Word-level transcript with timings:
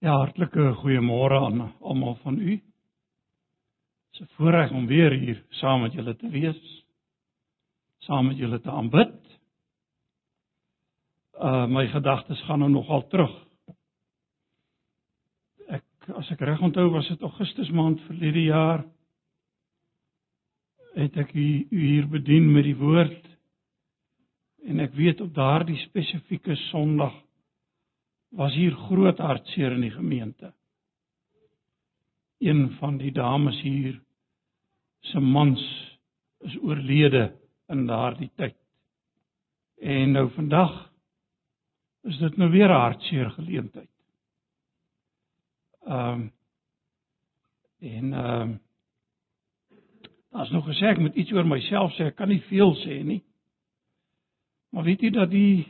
Ja, 0.00 0.14
hartlike 0.16 0.70
goeiemôre 0.80 1.36
aan 1.44 1.58
almal 1.84 2.14
van 2.22 2.38
u. 2.40 2.54
Dit 2.56 4.12
is 4.12 4.20
'n 4.20 4.32
voorreg 4.36 4.70
om 4.70 4.86
weer 4.86 5.12
hier 5.12 5.44
saam 5.48 5.80
met 5.80 5.92
julle 5.92 6.16
te 6.16 6.28
wees. 6.28 6.84
Saam 7.98 8.26
met 8.26 8.36
julle 8.36 8.60
te 8.60 8.70
aanbid. 8.70 9.38
Uh 11.32 11.66
my 11.66 11.86
gedagtes 11.88 12.42
gaan 12.42 12.58
nou 12.58 12.70
nogal 12.70 13.06
terug. 13.06 13.46
Ek 15.68 15.84
as 16.14 16.30
ek 16.30 16.40
reg 16.40 16.60
onthou 16.60 16.90
was 16.90 17.08
dit 17.08 17.20
Augustus 17.20 17.70
maand 17.70 18.00
verlede 18.00 18.42
jaar 18.42 18.84
het 20.94 21.16
ek 21.16 21.34
u, 21.34 21.66
u 21.70 21.80
hier 21.86 22.08
bedien 22.08 22.52
met 22.52 22.64
die 22.64 22.76
woord 22.76 23.28
en 24.64 24.80
ek 24.80 24.94
weet 24.94 25.20
op 25.20 25.34
daardie 25.34 25.78
spesifieke 25.78 26.56
Sondag 26.56 27.29
was 28.30 28.54
hier 28.54 28.74
groot 28.86 29.18
hartseer 29.18 29.72
in 29.72 29.80
die 29.80 29.94
gemeente. 29.94 30.52
Een 32.38 32.70
van 32.78 32.96
die 32.98 33.12
dames 33.12 33.60
hier 33.60 34.00
se 35.00 35.20
mans 35.20 35.62
is 36.38 36.56
oorlede 36.62 37.36
in 37.68 37.86
daardie 37.86 38.30
tyd. 38.36 38.56
En 39.80 40.12
nou 40.12 40.30
vandag 40.30 40.90
is 42.08 42.18
dit 42.18 42.36
nou 42.36 42.50
weer 42.50 42.68
'n 42.68 42.80
hartseer 42.80 43.30
geleentheid. 43.30 43.90
Ehm 45.86 46.20
um, 46.20 46.32
en 47.78 48.12
ehm 48.12 48.40
um, 48.40 48.60
daar's 50.30 50.50
nog 50.50 50.64
gesê 50.64 50.86
ek 50.86 50.98
moet 50.98 51.14
iets 51.14 51.32
oor 51.32 51.46
myself 51.46 51.92
sê, 51.92 52.04
ek 52.04 52.16
kan 52.16 52.28
nie 52.28 52.42
veel 52.42 52.74
sê 52.74 53.02
nie. 53.04 53.22
Maar 54.70 54.84
weet 54.84 55.00
jy 55.00 55.10
dat 55.10 55.30
die 55.30 55.66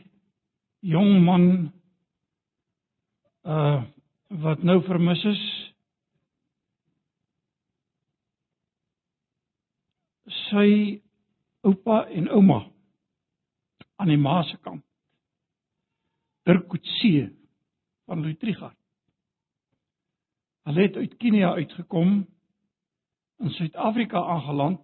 jong 0.79 1.23
man 1.23 1.71
uh 3.43 3.83
wat 4.31 4.61
nou 4.63 4.77
vermis 4.87 5.23
is 5.27 5.39
sy 10.47 11.01
oupa 11.67 12.05
en 12.07 12.29
ouma 12.31 12.61
aan 13.99 14.07
die 14.07 14.17
ma 14.17 14.37
se 14.47 14.55
kant. 14.63 14.85
Dirk 16.47 16.69
Coetzee 16.71 17.27
van 18.07 18.23
Luitriga 18.23 18.71
Hulle 20.63 20.81
het 20.81 20.95
uit 20.95 21.17
Kenia 21.17 21.51
uitgekom 21.57 22.21
in 23.41 23.53
Suid-Afrika 23.57 24.21
aangeland 24.21 24.79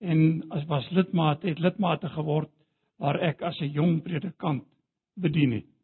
en 0.00 0.44
as 0.50 0.64
was 0.66 0.90
lidmaat 0.90 1.42
het 1.42 1.58
lidmate 1.58 2.08
geword 2.08 2.50
waar 2.96 3.20
ek 3.20 3.42
as 3.42 3.60
'n 3.60 3.72
jong 3.72 4.02
predikant 4.02 4.64
bedien 5.14 5.52
het 5.52 5.77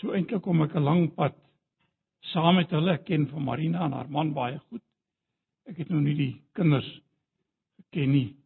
So 0.00 0.14
eintlik 0.16 0.42
kom 0.42 0.62
ek 0.64 0.74
'n 0.74 0.84
lang 0.84 1.14
pad 1.14 1.36
saam 2.32 2.56
met 2.56 2.70
hulle 2.70 2.98
ken 3.04 3.26
van 3.28 3.44
Marina 3.44 3.84
en 3.84 3.92
haar 3.92 4.10
man 4.10 4.32
baie 4.32 4.58
goed. 4.58 4.82
Ek 5.68 5.76
het 5.76 5.88
nou 5.88 6.00
nie 6.00 6.16
die 6.16 6.34
kinders 6.56 6.88
geken 7.76 8.12
nie. 8.12 8.36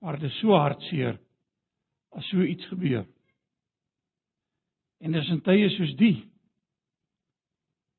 Maar 0.00 0.18
dit 0.18 0.30
is 0.30 0.40
so 0.40 0.52
hartseer 0.52 1.18
as 2.12 2.28
so 2.28 2.42
iets 2.42 2.66
gebeur. 2.66 3.06
En 5.00 5.12
dis 5.12 5.30
in 5.30 5.40
tye 5.40 5.68
soos 5.70 5.94
die 5.96 6.28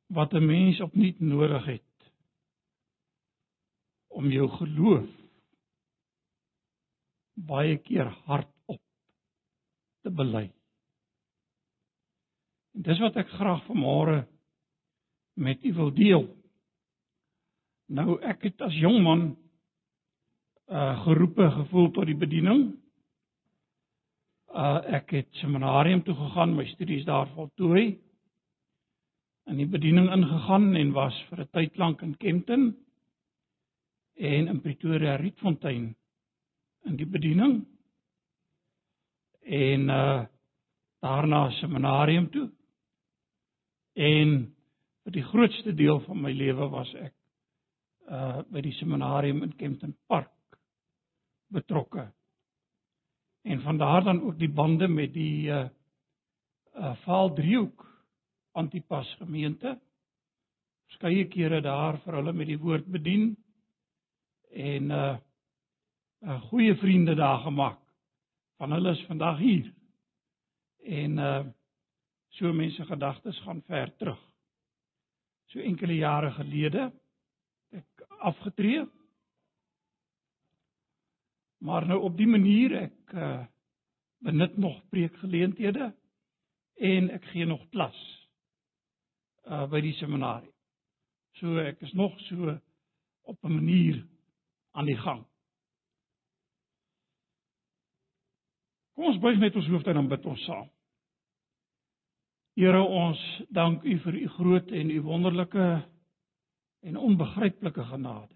wat 0.10 0.34
'n 0.34 0.46
mens 0.46 0.82
opnuut 0.82 1.20
nodig 1.20 1.66
het 1.66 2.12
om 4.10 4.32
jou 4.32 4.48
geloof 4.50 5.10
baie 7.36 7.78
keer 7.78 8.10
hardop 8.26 8.82
te 10.04 10.10
bely. 10.10 10.59
En 12.80 12.86
dis 12.88 13.00
wat 13.04 13.18
ek 13.20 13.28
graag 13.36 13.60
vanmôre 13.68 14.22
met 15.36 15.64
u 15.68 15.74
wil 15.76 15.90
deel. 15.92 16.22
Nou 17.92 18.14
ek 18.24 18.46
het 18.48 18.62
as 18.64 18.76
jong 18.80 19.02
man 19.04 19.24
uh 20.72 21.02
geroepe 21.04 21.50
gevoel 21.52 21.90
tot 21.92 22.06
die 22.08 22.16
bediening. 22.16 22.62
Uh 24.48 24.80
ek 24.96 25.12
het 25.12 25.28
seminarium 25.42 26.06
toe 26.08 26.16
gegaan, 26.16 26.56
my 26.56 26.64
studies 26.72 27.04
daar 27.04 27.28
voltooi. 27.36 28.00
In 29.52 29.60
die 29.60 29.68
bediening 29.68 30.08
ingegaan 30.16 30.76
en 30.80 30.94
was 30.96 31.18
vir 31.30 31.42
'n 31.42 31.50
tyd 31.52 31.78
lank 31.78 32.02
in 32.02 32.16
Kempton 32.16 32.64
en 34.16 34.48
in 34.48 34.62
Pretoria 34.62 35.16
Rietfontein 35.16 35.96
in 36.86 36.96
die 36.96 37.10
bediening. 37.10 37.66
En 39.44 39.90
uh 39.90 40.24
daarna 41.02 41.50
seminarium 41.60 42.30
toe 42.32 42.50
En 44.00 44.36
vir 45.04 45.16
die 45.18 45.26
grootste 45.28 45.74
deel 45.76 46.00
van 46.06 46.22
my 46.24 46.32
lewe 46.32 46.70
was 46.72 46.92
ek 46.96 47.16
uh 48.10 48.40
by 48.50 48.62
die 48.64 48.74
seminarium 48.80 49.44
in 49.44 49.52
Kempton 49.60 49.92
Park 50.08 50.32
betrokke. 51.54 52.08
En 53.44 53.62
van 53.62 53.78
daar 53.78 54.04
dan 54.04 54.22
ook 54.24 54.40
die 54.40 54.52
bande 54.52 54.88
met 54.88 55.14
die 55.14 55.50
uh 55.52 55.68
uh 56.80 56.96
Vaal 57.04 57.34
driehoek 57.36 57.86
Antipas 58.56 59.12
gemeente. 59.20 59.76
Verskeie 60.88 61.28
kere 61.28 61.62
daar 61.62 62.00
vir 62.06 62.22
hulle 62.22 62.34
met 62.34 62.48
die 62.48 62.60
woord 62.60 62.88
bedien 62.88 63.36
en 64.50 64.92
uh 64.92 65.18
'n 66.24 66.42
goeie 66.48 66.76
vriende 66.76 67.16
daar 67.16 67.40
gemaak. 67.44 67.80
Van 68.58 68.72
hulle 68.72 68.92
is 68.92 69.06
vandag 69.08 69.38
hier. 69.38 69.74
En 70.84 71.18
uh 71.18 71.46
So 72.38 72.54
mense 72.54 72.86
gedagtes 72.86 73.40
gaan 73.46 73.62
ver 73.68 73.96
terug. 73.98 74.20
So 75.50 75.60
enkele 75.60 75.96
jare 75.98 76.32
gelede 76.32 76.92
ek 77.74 78.04
afgetree. 78.20 78.86
Maar 81.66 81.88
nou 81.88 82.00
op 82.08 82.18
die 82.18 82.28
manier 82.28 82.76
ek 82.86 83.14
uh, 83.14 83.46
benut 84.24 84.58
nog 84.58 84.78
preekgeleenthede 84.90 85.92
en 86.80 87.10
ek 87.10 87.26
gee 87.34 87.46
nog 87.46 87.66
klas 87.74 87.98
uh 89.50 89.66
by 89.72 89.82
die 89.82 89.96
seminarie. 89.98 90.52
So 91.40 91.58
ek 91.64 91.82
is 91.82 91.94
nog 91.98 92.14
so 92.28 92.54
op 93.22 93.44
'n 93.44 93.54
manier 93.54 94.06
aan 94.72 94.86
die 94.86 94.98
gang. 94.98 95.26
Kom 98.94 99.06
ons 99.06 99.20
buig 99.20 99.40
net 99.40 99.56
ons 99.56 99.68
hoofde 99.68 99.90
en 99.90 99.96
dan 99.96 100.08
bid 100.08 100.26
ons 100.26 100.44
saam. 100.44 100.70
Here 102.60 102.80
ons 102.84 103.20
dank 103.56 103.86
U 103.88 103.94
vir 104.04 104.16
U 104.20 104.26
groot 104.36 104.72
en 104.76 104.90
U 104.92 104.98
wonderlike 105.06 105.68
en 106.84 106.98
onbegryplike 107.00 107.86
genade. 107.88 108.36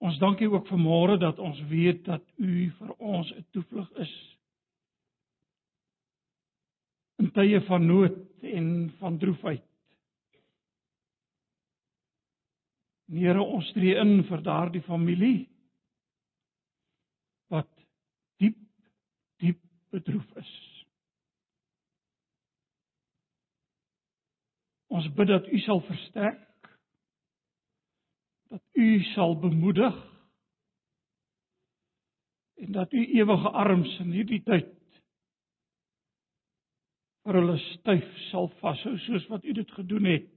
Ons 0.00 0.16
dank 0.22 0.40
U 0.40 0.46
ook 0.54 0.70
vanmôre 0.72 1.18
dat 1.20 1.38
ons 1.38 1.60
weet 1.68 2.00
dat 2.06 2.24
U 2.40 2.70
vir 2.78 2.94
ons 2.96 3.32
'n 3.32 3.44
toevlug 3.52 3.90
is 4.00 4.14
in 7.20 7.30
tye 7.32 7.60
van 7.68 7.86
nood 7.86 8.16
en 8.40 8.90
van 8.98 9.18
droefheid. 9.18 9.64
Here 13.12 13.42
ons 13.42 13.72
tree 13.72 13.96
in 14.00 14.24
vir 14.24 14.40
daardie 14.42 14.82
familie 14.82 15.48
wat 17.48 17.68
diep 18.40 18.56
diep 19.40 19.60
bedroef 19.90 20.36
is. 20.36 20.65
Ons 24.86 25.08
bid 25.18 25.28
dat 25.28 25.48
U 25.50 25.58
sal 25.64 25.80
versterk 25.86 26.42
dat 28.48 28.62
U 28.72 29.02
sal 29.02 29.38
bemoedig 29.38 29.96
en 32.54 32.72
dat 32.72 32.92
U 32.92 33.06
ewige 33.06 33.50
arms 33.50 33.98
in 33.98 34.12
hierdie 34.14 34.42
tyd 34.46 34.72
vir 37.26 37.40
hulle 37.40 37.56
styf 37.72 38.06
sal 38.28 38.46
vashou 38.60 38.94
soos 39.06 39.26
wat 39.32 39.44
U 39.44 39.52
dit 39.58 39.72
gedoen 39.78 40.06
het 40.12 40.30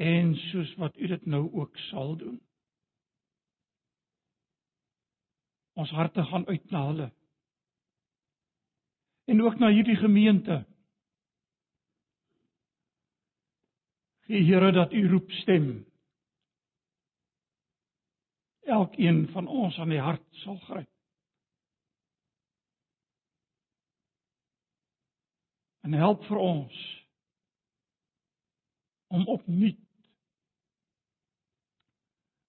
en 0.00 0.32
soos 0.48 0.72
wat 0.80 0.96
U 0.96 1.06
dit 1.08 1.26
nou 1.26 1.42
ook 1.52 1.76
sal 1.88 2.16
doen. 2.20 2.40
Ons 5.76 5.92
harte 5.96 6.24
gaan 6.24 6.46
uit 6.46 6.70
na 6.70 6.86
hulle 6.86 7.10
en 9.26 9.42
ook 9.42 9.58
na 9.60 9.68
hierdie 9.74 9.98
gemeente 10.00 10.62
Gee 14.26 14.42
Here 14.44 14.72
dat 14.72 14.92
u 14.92 15.08
roep 15.08 15.30
stem. 15.30 15.86
Elkeen 18.60 19.28
van 19.28 19.46
ons 19.46 19.78
aan 19.78 19.88
die 19.88 20.00
hart 20.02 20.24
sal 20.42 20.58
gryp. 20.58 20.90
En 25.86 25.94
help 25.94 26.24
vir 26.26 26.40
ons 26.42 26.78
om 29.14 29.26
opnuut 29.30 29.82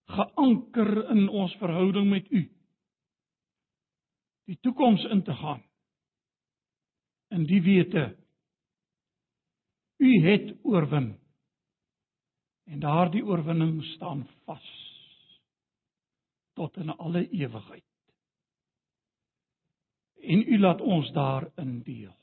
geanker 0.08 0.92
in 1.14 1.28
ons 1.30 1.54
verhouding 1.62 2.10
met 2.10 2.32
u 2.32 2.42
die 4.50 4.58
toekoms 4.66 5.04
in 5.12 5.22
te 5.24 5.36
gaan 5.36 5.62
in 7.36 7.46
die 7.46 7.62
wete 7.62 8.08
u 9.98 10.12
het 10.26 10.54
oorwin. 10.64 11.27
En 12.68 12.80
daardie 12.80 13.24
oorwinning 13.26 13.84
staan 13.96 14.28
vas 14.46 14.68
tot 16.54 16.78
in 16.78 16.90
alle 16.90 17.30
ewigheid. 17.30 17.86
En 20.16 20.48
u 20.48 20.60
laat 20.60 20.82
ons 20.82 21.12
daarin 21.12 21.82
deel. 21.84 22.16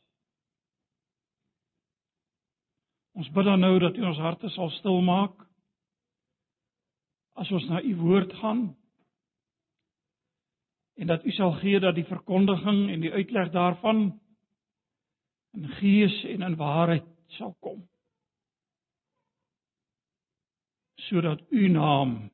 Ons 3.14 3.30
bid 3.30 3.44
dan 3.44 3.60
nou 3.60 3.78
dat 3.78 3.96
u 3.96 4.02
ons 4.04 4.18
harte 4.18 4.48
sal 4.50 4.70
stil 4.80 5.00
maak 5.06 5.38
as 7.38 7.50
ons 7.50 7.68
na 7.70 7.80
u 7.82 7.94
woord 7.96 8.32
gaan 8.42 8.66
en 10.94 11.06
dat 11.06 11.24
u 11.24 11.30
sal 11.30 11.52
gee 11.62 11.80
dat 11.80 11.94
die 11.94 12.06
verkondiging 12.06 12.90
en 12.90 13.00
die 13.00 13.12
uitleg 13.12 13.50
daarvan 13.54 14.04
in 15.54 15.68
gees 15.78 16.14
en 16.24 16.42
in 16.42 16.56
waarheid 16.58 17.06
sal 17.38 17.54
kom 17.60 17.82
sodat 21.14 21.40
u 21.50 21.68
naam 21.68 22.30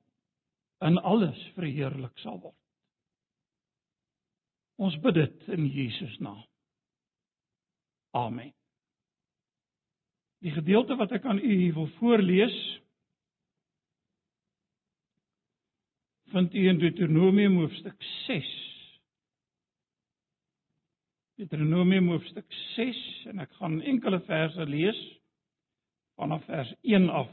in 0.80 0.98
alles 0.98 1.40
verheerlik 1.54 2.18
sal 2.18 2.38
word. 2.40 2.56
Ons 4.80 4.96
bid 5.04 5.18
dit 5.18 5.48
in 5.52 5.66
Jesus 5.68 6.14
naam. 6.24 6.40
Amen. 8.16 8.54
Die 10.40 10.52
gedeelte 10.54 10.96
wat 10.96 11.12
ek 11.12 11.26
aan 11.28 11.42
u 11.44 11.56
wil 11.76 11.90
voorlees 11.98 12.56
vind 16.32 16.56
u 16.56 16.62
in 16.70 16.80
Deuteronomium 16.80 17.58
hoofstuk 17.60 18.00
6. 18.24 18.48
Deuteronomium 21.42 22.08
hoofstuk 22.14 22.48
6 22.78 23.04
en 23.34 23.44
ek 23.44 23.52
gaan 23.60 23.82
enkele 23.92 24.22
verse 24.24 24.64
lees 24.72 25.04
vanaf 26.16 26.48
vers 26.48 26.72
1 26.80 27.10
af. 27.12 27.28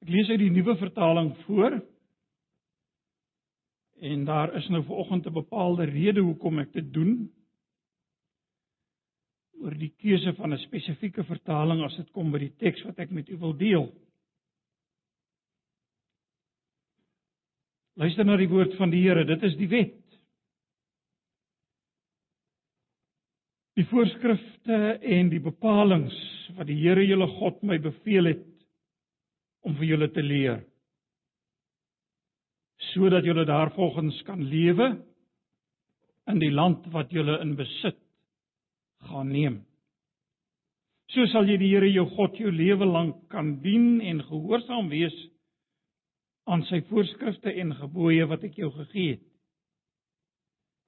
Ek 0.00 0.08
lees 0.08 0.30
uit 0.30 0.40
die 0.40 0.50
nuwe 0.50 0.76
vertaling 0.76 1.34
voor. 1.44 1.80
En 4.00 4.24
daar 4.24 4.54
is 4.56 4.68
nou 4.68 4.84
vanoggend 4.84 5.26
'n 5.26 5.32
bepaalde 5.32 5.84
rede 5.84 6.20
hoekom 6.20 6.58
ek 6.58 6.72
dit 6.72 6.92
doen. 6.92 7.30
oor 9.60 9.76
die 9.76 9.92
keuse 10.00 10.32
van 10.38 10.54
'n 10.54 10.62
spesifieke 10.64 11.24
vertaling 11.24 11.82
as 11.84 11.96
dit 11.96 12.10
kom 12.12 12.30
by 12.32 12.38
die 12.38 12.54
teks 12.56 12.82
wat 12.84 12.98
ek 12.98 13.10
met 13.10 13.28
u 13.28 13.36
wil 13.36 13.56
deel. 13.56 13.90
Luister 17.94 18.24
na 18.24 18.36
die 18.36 18.48
woord 18.48 18.76
van 18.76 18.90
die 18.90 19.02
Here, 19.02 19.24
dit 19.24 19.42
is 19.42 19.56
die 19.56 19.68
wet. 19.68 19.98
Die 23.76 23.84
voorskrifte 23.84 24.98
en 25.00 25.28
die 25.28 25.40
bepalinge 25.40 26.12
wat 26.56 26.66
die 26.66 26.80
Here 26.80 27.04
julle 27.04 27.26
God 27.26 27.62
my 27.62 27.78
beveel 27.78 28.32
het 28.32 28.46
om 29.66 29.76
vir 29.78 29.92
julle 29.92 30.10
te 30.14 30.24
leer 30.24 30.60
sodat 32.90 33.24
julle 33.24 33.44
daarvolgens 33.44 34.22
kan 34.26 34.40
lewe 34.42 34.86
in 36.30 36.38
die 36.40 36.50
land 36.50 36.86
wat 36.94 37.12
julle 37.12 37.36
in 37.44 37.56
besit 37.58 37.98
gaan 39.08 39.30
neem. 39.32 39.60
So 41.10 41.26
sal 41.32 41.48
jy 41.48 41.58
die 41.58 41.72
Here 41.72 41.88
jou 41.90 42.06
God 42.14 42.38
jou 42.38 42.52
lewe 42.54 42.86
lank 42.86 43.26
kan 43.32 43.56
dien 43.64 44.00
en 44.00 44.22
gehoorsaam 44.28 44.90
wees 44.92 45.16
aan 46.50 46.62
sy 46.68 46.80
voorskrifte 46.88 47.52
en 47.62 47.74
gebooie 47.78 48.26
wat 48.30 48.44
ek 48.46 48.58
jou 48.58 48.70
gegee 48.74 49.16
het. 49.16 49.26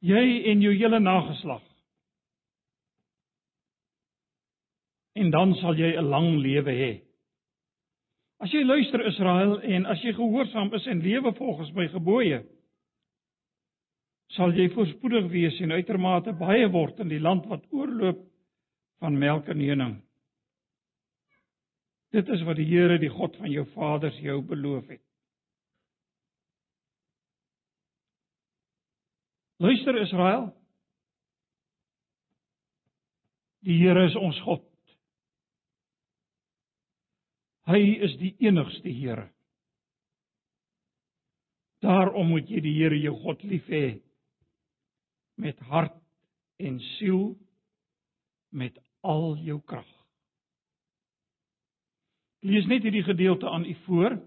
Jy 0.02 0.24
en 0.50 0.62
jou 0.62 0.72
hele 0.74 0.98
nageslag. 0.98 1.62
En 5.14 5.30
dan 5.30 5.54
sal 5.60 5.78
jy 5.78 5.92
'n 5.98 6.10
lang 6.10 6.38
lewe 6.42 6.72
hê. 6.72 6.92
As 8.42 8.50
jy 8.50 8.64
luister 8.66 9.04
Israel 9.06 9.60
en 9.62 9.86
as 9.86 10.00
jy 10.02 10.16
gehoorsaam 10.16 10.72
is 10.74 10.86
en 10.90 11.02
lewe 11.04 11.30
volgens 11.38 11.70
my 11.76 11.86
gebooie, 11.92 12.40
sal 14.34 14.54
jy 14.56 14.66
voorspoedig 14.72 15.28
wees 15.30 15.60
en 15.62 15.74
uitermate 15.76 16.34
baie 16.40 16.66
word 16.72 16.98
in 17.04 17.12
die 17.12 17.20
land 17.22 17.46
wat 17.50 17.68
oorloop 17.70 18.24
van 19.02 19.18
melk 19.18 19.50
en 19.52 19.62
honing. 19.62 19.94
Dit 22.12 22.28
is 22.34 22.42
wat 22.44 22.58
die 22.58 22.66
Here, 22.68 22.98
die 23.00 23.12
God 23.12 23.38
van 23.40 23.50
jou 23.52 23.64
vaders 23.76 24.18
jou 24.20 24.40
beloof 24.44 24.90
het. 24.90 25.00
Luister 29.62 29.96
Israel. 30.02 30.50
Die 33.62 33.78
Here 33.78 34.04
is 34.10 34.18
ons 34.18 34.42
God. 34.42 34.66
Hy 37.72 37.80
is 38.04 38.16
die 38.20 38.34
enigste 38.44 38.90
Here. 38.92 39.30
Daarom 41.80 42.28
moet 42.34 42.50
jy 42.50 42.60
die 42.60 42.74
Here 42.76 42.98
jou 43.00 43.14
God 43.24 43.42
lief 43.48 43.68
hê 43.72 43.86
met 45.40 45.58
hart 45.70 45.96
en 46.60 46.76
siel 46.98 47.32
met 48.52 48.76
al 49.00 49.38
jou 49.40 49.56
krag. 49.64 49.88
Lees 52.44 52.68
net 52.68 52.84
hierdie 52.84 53.06
gedeelte 53.06 53.48
aan 53.48 53.64
u 53.64 53.74
voor. 53.86 54.18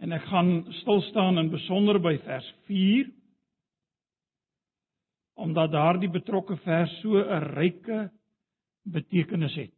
En 0.00 0.14
ek 0.16 0.24
gaan 0.30 0.52
stil 0.80 1.02
staan 1.10 1.38
in 1.42 1.52
besonder 1.52 2.00
by 2.00 2.16
vers 2.24 2.48
4 2.70 3.12
omdat 5.38 5.70
daardie 5.70 6.10
betrokke 6.10 6.56
vers 6.64 6.90
so 7.02 7.20
'n 7.20 7.44
ryke 7.54 7.98
betekenis 8.82 9.54
het. 9.54 9.77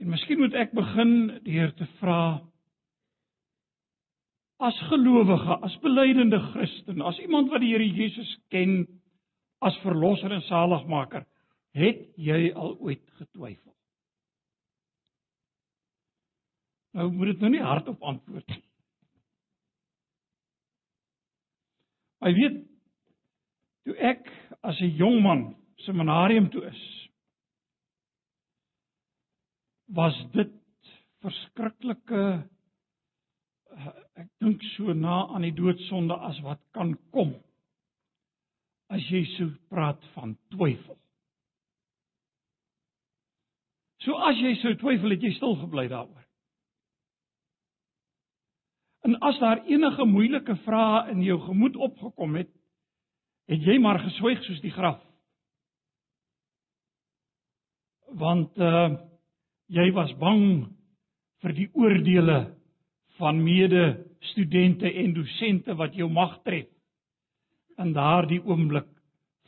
En 0.00 0.08
miskien 0.08 0.40
moet 0.40 0.54
ek 0.56 0.72
begin 0.72 1.12
deur 1.44 1.74
te 1.76 1.86
vra 1.98 2.22
as 4.60 4.76
gelowige, 4.90 5.56
as 5.64 5.76
belydende 5.80 6.38
Christen, 6.50 7.00
as 7.00 7.18
iemand 7.24 7.48
wat 7.52 7.62
die 7.64 7.72
Here 7.72 7.84
Jesus 7.84 8.30
ken 8.52 8.82
as 9.64 9.76
verlosser 9.84 10.32
en 10.36 10.44
saligmaker, 10.44 11.24
het 11.76 12.02
jy 12.20 12.50
al 12.52 12.74
ooit 12.76 13.04
getwyfel? 13.20 13.72
Nou 16.96 17.06
moet 17.12 17.32
dit 17.32 17.44
nou 17.44 17.52
nie 17.54 17.64
hardop 17.64 18.02
antwoord 18.02 18.48
nie. 18.50 18.62
Ek 22.20 22.36
weet 22.36 22.56
toe 23.88 23.96
ek 23.96 24.26
as 24.60 24.80
'n 24.80 24.96
jong 24.96 25.22
man 25.22 25.56
seminarium 25.86 26.50
toe 26.50 26.66
is, 26.68 26.99
was 29.94 30.16
dit 30.34 30.52
verskriklike 31.24 32.24
ek 34.20 34.28
dink 34.42 34.62
so 34.74 34.94
na 34.94 35.22
aan 35.34 35.44
die 35.46 35.54
doodsonde 35.54 36.16
as 36.28 36.38
wat 36.46 36.60
kan 36.76 36.94
kom 37.14 37.34
as 38.90 39.04
jy 39.10 39.22
so 39.36 39.50
praat 39.70 40.02
van 40.16 40.34
twyfel. 40.50 40.96
So 44.02 44.16
as 44.26 44.40
jy 44.42 44.56
so 44.58 44.74
twyfel 44.80 45.14
het 45.14 45.22
jy 45.22 45.30
stil 45.36 45.54
gebly 45.60 45.86
daaroor. 45.92 46.24
En 49.06 49.14
as 49.24 49.38
daar 49.40 49.62
enige 49.70 50.04
moeilike 50.04 50.56
vrae 50.64 51.12
in 51.14 51.22
jou 51.24 51.38
gemoed 51.46 51.76
opgekom 51.76 52.34
het, 52.40 52.50
het 53.50 53.62
jy 53.66 53.78
maar 53.80 54.02
geswyg 54.02 54.42
soos 54.44 54.60
die 54.64 54.74
graf. 54.74 54.98
Want 58.18 58.58
uh 58.58 59.09
jy 59.70 59.90
was 59.94 60.10
bang 60.18 60.66
vir 61.44 61.54
die 61.54 61.68
oordeele 61.78 62.40
van 63.20 63.38
mede 63.44 63.84
studente 64.32 64.90
en 64.90 65.14
dosente 65.14 65.76
wat 65.78 65.94
jou 65.94 66.08
mag 66.10 66.40
tref 66.44 66.68
in 67.80 67.94
daardie 67.96 68.40
oomblik 68.44 68.88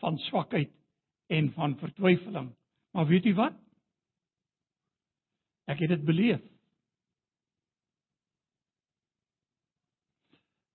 van 0.00 0.16
swakheid 0.28 0.70
en 1.32 1.50
van 1.56 1.74
vertwyfeling. 1.80 2.52
Maar 2.92 3.08
weet 3.08 3.26
jy 3.28 3.34
wat? 3.36 3.56
Ek 5.70 5.82
het 5.84 5.92
dit 5.94 6.04
beleef. 6.04 6.40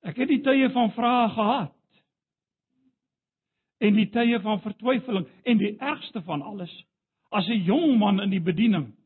Ek 0.08 0.18
het 0.22 0.30
die 0.32 0.42
tye 0.46 0.70
van 0.74 0.94
vrae 0.96 1.32
gehad. 1.36 1.74
En 3.84 3.98
die 3.98 4.08
tye 4.14 4.40
van 4.42 4.62
vertwyfeling 4.64 5.28
en 5.46 5.60
die 5.62 5.76
ergste 5.78 6.24
van 6.26 6.42
alles 6.42 6.74
as 7.30 7.48
'n 7.48 7.64
jong 7.64 7.98
man 8.00 8.22
in 8.22 8.30
die 8.30 8.42
bediening 8.42 8.97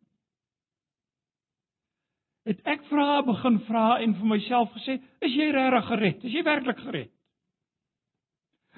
het 2.47 2.61
ek 2.65 2.85
vra 2.89 3.21
begin 3.25 3.59
vra 3.67 3.87
en 4.01 4.15
vir 4.17 4.29
myself 4.33 4.71
gesê, 4.77 4.97
is 5.21 5.33
jy 5.35 5.51
regtig 5.53 5.89
gered? 5.91 6.23
Is 6.25 6.33
jy 6.33 6.43
werklik 6.45 6.79
gered? 6.81 7.11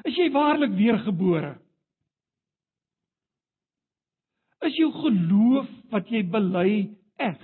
Is 0.04 0.18
jy 0.20 0.28
waarlik 0.34 0.74
weergebore? 0.76 1.54
Is 4.64 4.76
jou 4.80 4.90
geloof 4.96 5.70
wat 5.92 6.12
jy 6.12 6.24
bely 6.28 6.70
eg? 7.22 7.40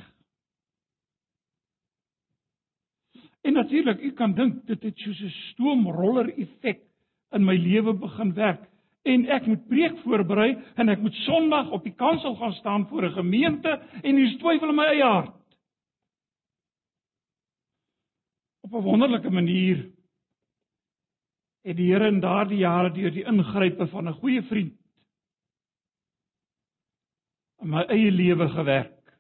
En 3.47 3.55
natuurlik, 3.55 4.01
u 4.03 4.11
kan 4.13 4.35
dink 4.35 4.65
dit 4.67 4.83
het 4.83 4.97
soos 4.97 5.21
'n 5.21 5.31
stoomroller 5.51 6.33
effek 6.37 6.81
in 7.31 7.45
my 7.45 7.55
lewe 7.55 7.93
begin 7.93 8.33
werk 8.33 8.67
en 9.03 9.25
ek 9.31 9.47
moet 9.47 9.67
preek 9.67 9.97
voorberei 10.03 10.57
en 10.75 10.89
ek 10.89 11.01
moet 11.01 11.13
Sondag 11.13 11.71
op 11.71 11.83
die 11.83 11.95
kansel 11.95 12.35
gaan 12.35 12.53
staan 12.53 12.87
voor 12.87 13.05
'n 13.05 13.13
gemeente 13.13 13.79
en 14.03 14.15
hier's 14.15 14.37
twyfel 14.37 14.69
in 14.69 14.75
my 14.75 14.85
eie 14.85 15.03
hart. 15.03 15.38
Op 18.69 18.81
'n 18.81 18.83
wonderlike 18.83 19.29
manier 19.29 19.91
het 21.61 21.77
die 21.77 21.91
Here 21.91 22.07
in 22.07 22.19
daardie 22.19 22.57
jare 22.57 22.91
deur 22.93 23.11
die 23.11 23.25
ingrype 23.25 23.87
van 23.87 24.07
'n 24.07 24.13
goeie 24.13 24.41
vriend 24.43 24.77
in 27.61 27.69
my 27.69 27.83
eie 27.83 28.11
lewe 28.11 28.49
gewerk. 28.49 29.19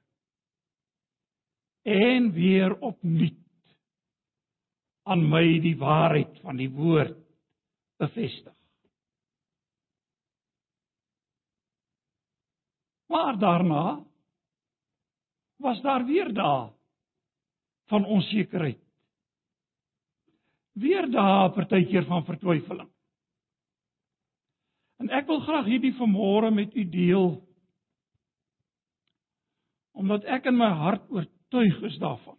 En 1.81 2.31
weer 2.31 2.79
opnuut 2.79 3.75
aan 5.03 5.29
my 5.29 5.59
die 5.59 5.77
waarheid 5.77 6.39
van 6.39 6.55
die 6.55 6.69
woord 6.69 7.17
bevestig. 7.97 8.55
Maar 13.07 13.39
daarna 13.39 14.05
was 15.55 15.81
daar 15.81 16.05
weer 16.05 16.33
dae 16.33 16.69
van 17.85 18.05
onsekerheid. 18.05 18.88
Weer 20.79 21.07
dae 21.11 21.51
partykeer 21.55 22.05
van 22.07 22.25
vertwyfeling. 22.27 22.89
En 24.99 25.11
ek 25.15 25.27
wil 25.31 25.39
graag 25.43 25.67
hierdie 25.67 25.95
vanmôre 25.97 26.51
met 26.53 26.75
u 26.75 26.83
deel 26.89 27.31
omdat 29.99 30.23
ek 30.31 30.45
in 30.47 30.55
my 30.55 30.69
hart 30.79 31.09
oortuig 31.11 31.81
is 31.89 31.97
daarvan 31.99 32.37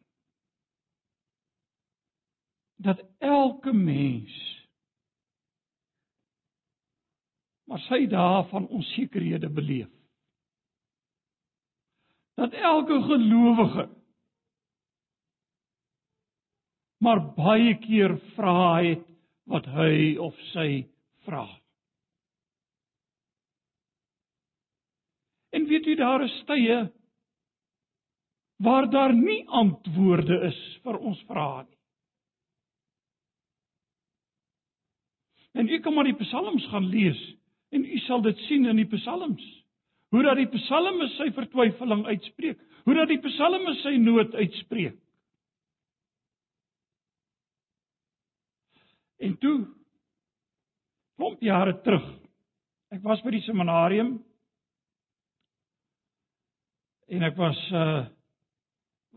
dat 2.80 3.02
elke 3.18 3.73
mens 3.76 4.37
maar 7.70 7.82
sy 7.87 8.02
dae 8.11 8.42
van 8.50 8.66
onsekerhede 8.66 9.47
beleef. 9.54 9.90
Dat 12.35 12.52
elke 12.52 12.97
gelowige 13.06 13.85
maar 17.00 17.21
baie 17.37 17.75
keer 17.80 18.16
vra 18.37 18.83
het 18.85 19.04
wat 19.50 19.66
hy 19.75 20.16
of 20.21 20.37
sy 20.52 20.85
vra. 21.26 21.47
En 25.50 25.66
weet 25.66 25.88
jy 25.88 25.97
daar 25.99 26.23
is 26.25 26.37
tye 26.47 26.80
waar 28.61 28.90
daar 28.92 29.14
nie 29.16 29.40
antwoorde 29.49 30.37
is 30.50 30.59
vir 30.85 30.99
ons 31.00 31.21
vrae 31.28 31.64
nie. 31.64 31.78
En 35.59 35.69
u 35.69 35.78
kan 35.83 35.95
maar 35.95 36.07
die 36.07 36.19
psalms 36.21 36.66
gaan 36.71 36.87
lees 36.92 37.21
en 37.75 37.85
u 37.85 37.99
sal 38.07 38.23
dit 38.23 38.38
sien 38.47 38.69
in 38.71 38.78
die 38.78 38.90
psalms. 38.92 39.42
Hoe 40.11 40.23
dat 40.26 40.38
die 40.38 40.50
psalmes 40.50 41.14
sy 41.19 41.30
vertwyfeling 41.35 42.04
uitspreek, 42.07 42.59
hoe 42.85 42.95
dat 42.95 43.11
die 43.11 43.21
psalmes 43.23 43.83
sy 43.83 43.97
nood 44.02 44.35
uitspreek. 44.35 44.97
En 49.21 49.37
toe 49.39 49.59
klomp 51.17 51.43
jare 51.45 51.77
terug. 51.85 52.07
Ek 52.91 53.03
was 53.07 53.21
by 53.23 53.35
die 53.37 53.45
seminarium 53.45 54.17
en 57.11 57.27
ek 57.29 57.37
was 57.39 57.61
uh 57.75 58.07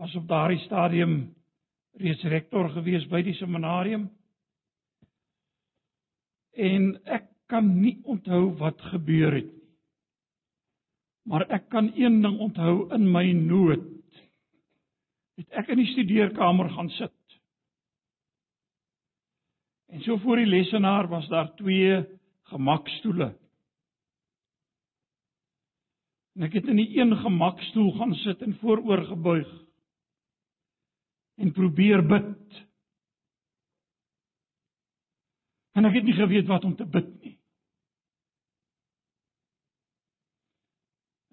was 0.01 0.15
op 0.17 0.24
daardie 0.25 0.57
stadium 0.63 1.12
reeds 2.01 2.24
rektor 2.25 2.72
gewees 2.74 3.03
by 3.12 3.19
die 3.22 3.36
seminarium 3.38 4.07
en 6.57 6.88
ek 7.05 7.27
kan 7.45 7.67
nie 7.77 8.00
onthou 8.10 8.55
wat 8.57 8.81
gebeur 8.89 9.38
het 9.38 9.51
nie. 9.51 9.63
Maar 11.24 11.45
ek 11.55 11.69
kan 11.72 11.91
een 11.95 12.22
ding 12.22 12.39
onthou 12.39 12.89
in 12.93 13.05
my 13.12 13.31
nood. 13.31 13.86
Het 15.39 15.60
ek 15.62 15.69
in 15.72 15.79
die 15.79 15.91
studeerkamer 15.93 16.69
gaan 16.74 16.89
sit. 16.98 17.15
En 19.93 20.01
so 20.01 20.17
voor 20.17 20.35
die 20.35 20.45
lesenaar 20.45 21.07
was 21.07 21.27
daar 21.27 21.55
twee 21.55 22.19
gemakstoele. 22.41 23.27
En 26.33 26.41
ek 26.47 26.55
het 26.57 26.65
in 26.65 26.79
die 26.81 26.97
een 26.97 27.13
gemakstoel 27.17 27.91
gaan 28.00 28.15
sit 28.17 28.41
en 28.41 28.55
vooroor 28.57 29.03
gebuig 29.05 29.51
en 31.35 31.51
probeer 31.53 32.01
bid. 32.09 32.62
En 35.77 35.85
ek 35.85 36.00
het 36.00 36.07
nie 36.09 36.15
geweet 36.17 36.50
wat 36.50 36.65
om 36.65 36.73
te 36.75 36.88
bid 36.89 37.12
nie. 37.21 37.35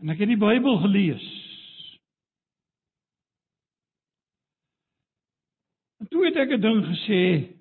En 0.04 0.12
ek 0.12 0.20
het 0.20 0.28
die 0.34 0.40
Bybel 0.40 0.76
gelees. 0.84 1.24
En 6.04 6.12
toe 6.12 6.26
het 6.28 6.36
ek 6.44 6.52
'n 6.58 6.60
ding 6.60 6.84
gesê 6.92 7.56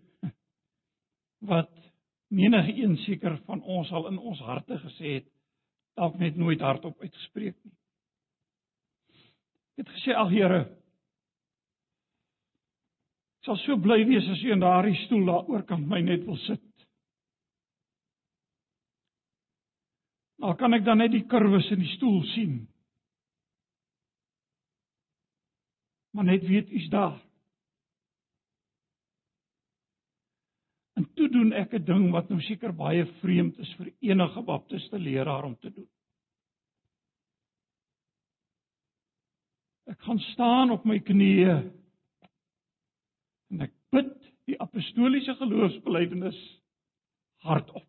wat 1.40 1.72
menige 2.28 2.76
een 2.76 2.98
seker 3.06 3.38
van 3.46 3.62
ons 3.62 3.92
al 3.92 4.08
in 4.08 4.18
ons 4.18 4.40
harte 4.40 4.78
gesê 4.80 5.14
het, 5.20 5.30
dalk 5.96 6.20
net 6.20 6.36
nooit 6.36 6.62
hardop 6.62 7.00
uitgespreek 7.02 7.58
nie. 7.64 7.76
Ek 9.80 9.88
het 9.88 9.96
gesê 9.96 10.16
al 10.16 10.30
Here 10.32 10.66
Ek 13.40 13.48
sal 13.48 13.56
so 13.64 13.78
bly 13.80 14.02
wees 14.04 14.26
as 14.28 14.42
jy 14.44 14.52
in 14.52 14.60
daardie 14.60 14.98
stoel 15.06 15.30
daaroor 15.30 15.62
kan 15.68 15.86
my 15.88 16.02
net 16.04 16.26
wil 16.28 16.36
sit. 16.44 16.66
Maar 20.44 20.58
kan 20.60 20.76
ek 20.76 20.84
dan 20.84 21.00
net 21.00 21.14
die 21.16 21.24
kurwes 21.28 21.70
in 21.72 21.80
die 21.80 21.94
stoel 21.94 22.20
sien? 22.34 22.60
Maar 26.12 26.28
net 26.34 26.44
weet 26.48 26.72
u's 26.76 26.90
daar. 26.92 27.16
En 31.00 31.08
toe 31.30 31.38
doen 31.38 31.54
ek 31.54 31.74
'n 31.74 31.86
ding 31.86 32.12
wat 32.12 32.30
nou 32.30 32.42
seker 32.42 32.74
baie 32.74 33.06
vreemd 33.22 33.60
is 33.60 33.74
vir 33.78 33.92
enige 34.02 34.42
baptiste 34.42 34.98
leraar 34.98 35.44
om 35.44 35.56
te 35.56 35.70
doen. 35.70 35.88
Ek 39.88 40.00
gaan 40.02 40.20
staan 40.20 40.72
op 40.72 40.86
my 40.86 41.00
knieë 41.00 41.72
en 43.52 43.62
ek 43.62 43.74
bid 43.92 44.14
die 44.46 44.60
apostoliese 44.62 45.36
geloofsbelijdenis 45.36 46.38
hardop. 47.46 47.86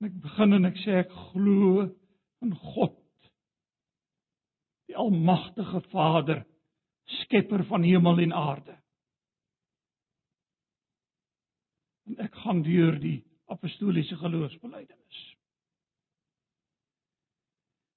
En 0.00 0.06
ek 0.06 0.20
begin 0.22 0.52
en 0.52 0.64
ek 0.64 0.78
sê 0.84 1.00
ek 1.02 1.10
glo 1.10 1.86
in 2.42 2.54
God. 2.54 2.96
Die 4.88 4.96
almagtige 4.96 5.82
Vader, 5.90 6.46
skepper 7.04 7.64
van 7.64 7.82
hemel 7.82 8.18
en 8.18 8.32
aarde. 8.32 8.80
En 12.10 12.24
ek 12.26 12.34
gaan 12.42 12.62
deur 12.66 12.98
die 12.98 13.20
apostoliese 13.50 14.16
geloofsbelijdenis. 14.18 15.18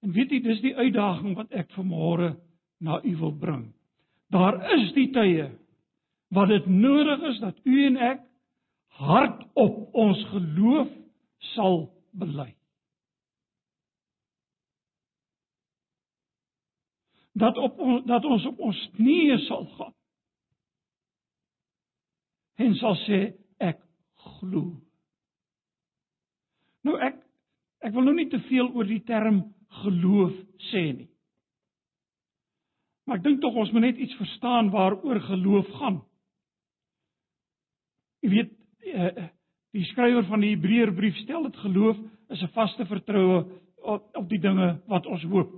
En 0.03 0.11
weet 0.13 0.33
jy, 0.35 0.39
dis 0.43 0.61
die 0.61 0.75
uitdaging 0.75 1.33
wat 1.39 1.53
ek 1.55 1.71
vanmôre 1.73 2.33
na 2.83 2.99
u 3.01 3.15
wil 3.17 3.33
bring. 3.39 3.63
Daar 4.33 4.59
is 4.75 4.91
die 4.97 5.09
tye 5.15 5.47
wat 6.33 6.49
dit 6.49 6.65
nodig 6.67 7.21
is 7.29 7.39
dat 7.39 7.57
u 7.63 7.77
en 7.85 7.97
ek 7.97 8.23
hardop 8.99 9.95
ons 9.95 10.19
geloof 10.33 10.89
sal 11.53 11.85
bely. 12.11 12.51
Dat 17.33 17.57
op 17.57 17.79
dat 18.05 18.25
ons 18.25 18.45
op 18.45 18.59
ons 18.59 18.81
knieë 18.97 19.39
sal 19.47 19.65
gaan. 19.77 19.93
En 22.61 22.75
sal 22.77 22.99
sê 23.07 23.21
glo. 24.23 24.63
Nou 26.83 26.97
ek 26.99 27.19
ek 27.83 27.93
wil 27.95 28.07
nou 28.07 28.15
nie 28.15 28.29
te 28.31 28.39
veel 28.47 28.69
oor 28.71 28.87
die 28.87 29.03
term 29.07 29.43
geloof 29.83 30.33
sê 30.71 30.85
nie. 30.95 31.09
Maar 33.05 33.19
ek 33.19 33.23
dink 33.25 33.41
tog 33.43 33.55
ons 33.59 33.71
moet 33.75 33.89
net 33.89 33.99
iets 33.99 34.15
verstaan 34.15 34.71
waaroor 34.71 35.19
geloof 35.27 35.71
gaan. 35.79 36.01
Jy 38.23 38.29
weet 38.31 38.53
uh, 38.93 39.31
Die 39.73 39.85
skrywer 39.89 40.25
van 40.29 40.43
die 40.43 40.51
Hebreërbrief 40.53 41.17
stel 41.23 41.47
dit 41.47 41.55
geloof 41.65 41.97
is 42.29 42.41
'n 42.41 42.53
vaste 42.53 42.85
vertroue 42.85 43.39
op, 43.81 44.15
op 44.15 44.29
die 44.29 44.39
dinge 44.39 44.81
wat 44.87 45.05
ons 45.05 45.23
hoop. 45.23 45.49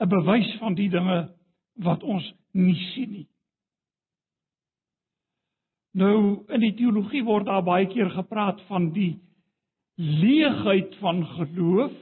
'n 0.00 0.08
Bewys 0.08 0.56
van 0.58 0.74
die 0.74 0.88
dinge 0.88 1.34
wat 1.74 2.02
ons 2.02 2.34
nie 2.52 2.74
sien 2.92 3.10
nie. 3.10 3.28
Nou 5.96 6.44
in 6.52 6.60
die 6.60 6.74
teologie 6.76 7.24
word 7.24 7.46
daar 7.48 7.64
baie 7.64 7.86
keer 7.88 8.10
gepraat 8.10 8.60
van 8.68 8.90
die 8.92 9.16
leegheid 9.98 10.94
van 11.00 11.24
geloof 11.26 11.96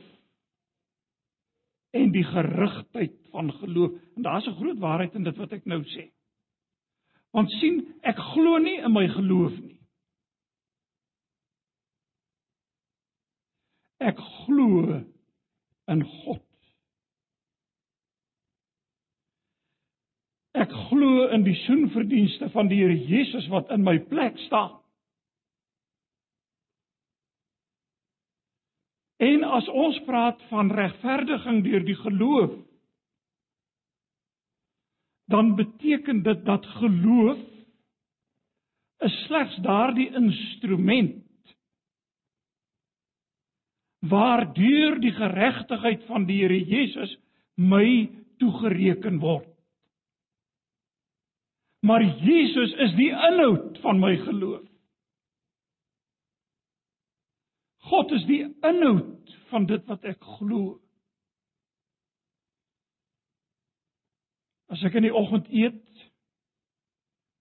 en 1.96 2.10
die 2.12 2.24
gerigtheid 2.24 3.14
van 3.30 3.52
geloof. 3.52 3.92
En 4.16 4.22
daar's 4.22 4.46
'n 4.46 4.58
groot 4.58 4.78
waarheid 4.78 5.14
in 5.14 5.24
dit 5.24 5.36
wat 5.36 5.52
ek 5.52 5.64
nou 5.64 5.82
sê. 5.84 6.10
Want 7.30 7.50
sien, 7.50 7.94
ek 8.02 8.16
glo 8.16 8.58
nie 8.58 8.76
in 8.76 8.92
my 8.92 9.08
geloof 9.08 9.52
nie. 9.60 9.80
Ek 13.98 14.18
glo 14.18 15.02
in 15.86 16.04
God. 16.04 16.42
Ek 20.56 20.72
glo 20.96 21.28
in 21.34 21.44
die 21.44 21.56
soenverdienste 21.66 22.48
van 22.54 22.70
die 22.70 22.80
Here 22.82 22.96
Jesus 22.96 23.48
wat 23.52 23.70
in 23.74 23.84
my 23.84 23.98
plek 24.10 24.38
staan. 24.46 24.78
En 29.16 29.44
as 29.48 29.68
ons 29.72 29.98
praat 30.04 30.40
van 30.50 30.72
regverdiging 30.76 31.62
deur 31.64 31.84
die 31.84 31.96
geloof, 32.02 32.56
dan 35.32 35.54
beteken 35.56 36.22
dit 36.22 36.44
dat 36.44 36.66
geloof 36.78 37.40
is 39.04 39.16
slegs 39.26 39.56
daardie 39.64 40.08
instrument 40.16 41.24
waardeur 44.06 45.00
die 45.02 45.12
geregtigheid 45.16 46.04
van 46.06 46.28
die 46.28 46.42
Here 46.44 46.60
Jesus 46.60 47.16
my 47.56 48.06
toegereken 48.38 49.18
word. 49.24 49.55
Maar 51.86 52.02
Jesus 52.02 52.72
is 52.72 52.94
die 52.98 53.10
inhoud 53.10 53.78
van 53.78 54.00
my 54.02 54.16
geloof. 54.16 54.64
God 57.86 58.10
is 58.10 58.24
die 58.26 58.42
inhoud 58.66 59.34
van 59.52 59.68
dit 59.70 59.84
wat 59.86 60.02
ek 60.10 60.18
glo. 60.38 60.80
As 64.66 64.82
ek 64.82 64.98
in 64.98 65.06
die 65.06 65.14
oggend 65.14 65.46
eet 65.54 66.02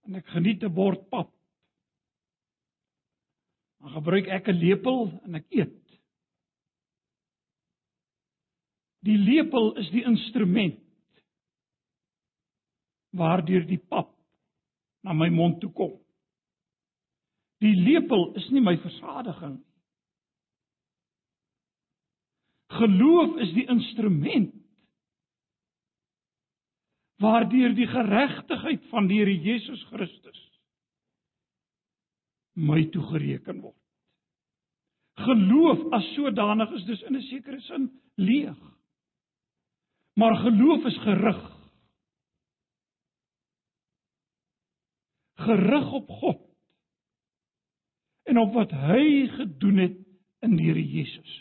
en 0.06 0.20
ek 0.20 0.30
geniet 0.30 0.62
'n 0.62 0.74
bord 0.78 1.02
pap, 1.10 1.32
dan 3.82 3.98
gebruik 3.98 4.30
ek 4.30 4.48
'n 4.48 4.60
lepel 4.62 5.08
en 5.26 5.42
ek 5.42 5.50
eet. 5.50 5.82
Die 9.02 9.18
lepel 9.18 9.74
is 9.82 9.90
die 9.90 10.06
instrument 10.06 10.78
waardeur 13.10 13.66
die 13.66 13.82
pap 13.82 14.15
na 15.06 15.14
my 15.14 15.30
mond 15.30 15.60
toe 15.62 15.70
kom. 15.72 15.94
Die 17.62 17.74
lepel 17.78 18.32
is 18.36 18.50
nie 18.50 18.60
my 18.60 18.74
versadiging 18.82 19.60
nie. 19.60 19.72
Geloof 22.76 23.36
is 23.40 23.52
die 23.54 23.64
instrument 23.70 24.54
waardeur 27.22 27.72
die 27.78 27.86
geregtigheid 27.88 28.82
van 28.90 29.06
die 29.08 29.20
Here 29.22 29.32
Jesus 29.32 29.84
Christus 29.92 30.42
my 32.56 32.82
toegereken 32.92 33.60
word. 33.62 33.76
Geloof 35.20 35.86
as 35.96 36.06
sodanig 36.16 36.72
is 36.76 36.84
dus 36.88 37.02
in 37.08 37.16
'n 37.16 37.22
sekere 37.22 37.60
sin 37.60 37.90
leeg. 38.16 38.58
Maar 40.16 40.36
geloof 40.36 40.84
is 40.84 40.98
gerig. 40.98 41.55
Gerig 45.46 45.92
op 45.92 46.10
God 46.20 46.42
en 48.26 48.38
op 48.42 48.56
wat 48.58 48.72
hy 48.74 49.28
gedoen 49.36 49.76
het 49.78 49.98
in 50.42 50.56
die 50.58 50.66
Here 50.66 50.82
Jesus. 50.82 51.34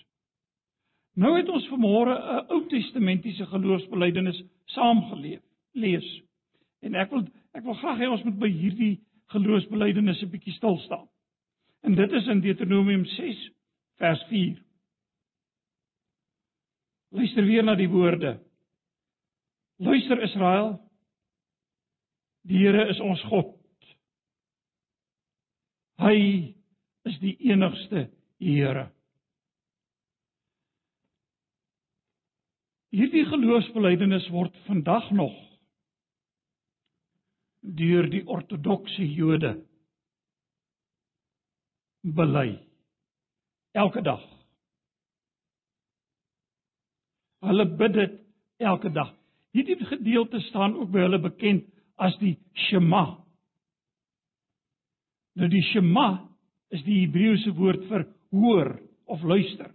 Nou 1.17 1.33
het 1.37 1.49
ons 1.49 1.65
vanmôre 1.71 2.13
'n 2.13 2.51
Ou 2.53 2.67
Testamentiese 2.69 3.45
geloofsbelijdenis 3.45 4.43
saamgeleef, 4.65 5.41
lees. 5.71 6.21
En 6.81 6.95
ek 6.95 7.09
wil 7.09 7.25
ek 7.53 7.63
wil 7.63 7.73
graag 7.73 7.99
hê 7.99 8.07
ons 8.11 8.23
moet 8.23 8.39
by 8.39 8.49
hierdie 8.51 8.99
geloofsbelijdenis 9.33 10.21
'n 10.21 10.29
bietjie 10.29 10.53
stil 10.53 10.77
staan. 10.77 11.07
En 11.81 11.95
dit 11.95 12.11
is 12.11 12.27
in 12.27 12.41
Deuteronomium 12.41 13.05
6 13.05 13.51
vers 13.97 14.23
4. 14.29 14.61
Luister 17.09 17.45
weer 17.45 17.63
na 17.63 17.75
die 17.75 17.89
woorde. 17.89 18.39
Luister 19.77 20.21
Israel. 20.21 20.79
Die 22.41 22.57
Here 22.57 22.87
is 22.89 22.99
ons 22.99 23.21
God. 23.23 23.54
Hy 26.01 26.17
is 27.07 27.17
die 27.23 27.35
enigste 27.51 28.09
Here. 28.39 28.89
Hierdie 32.95 33.23
geloofsbelijdenis 33.27 34.27
word 34.31 34.55
vandag 34.67 35.07
nog 35.15 35.33
deur 37.65 38.05
die 38.11 38.21
ortodokse 38.29 39.07
Jode 39.07 39.55
bely 42.05 42.59
elke 43.73 44.03
dag. 44.05 44.21
Hulle 47.45 47.65
bid 47.79 47.97
dit 47.97 48.19
elke 48.61 48.91
dag. 48.93 49.11
Hierdie 49.55 49.79
gedeelte 49.89 50.39
staan 50.49 50.75
ook 50.77 50.91
by 50.93 51.07
hulle 51.07 51.19
bekend 51.23 51.65
as 51.95 52.15
die 52.21 52.35
Shema. 52.67 53.24
Nou 55.35 55.49
die 55.51 55.63
Shema 55.71 56.09
is 56.73 56.83
die 56.87 57.01
Hebreëse 57.03 57.53
woord 57.57 57.87
vir 57.89 58.05
hoor 58.35 58.71
of 59.11 59.23
luister. 59.23 59.71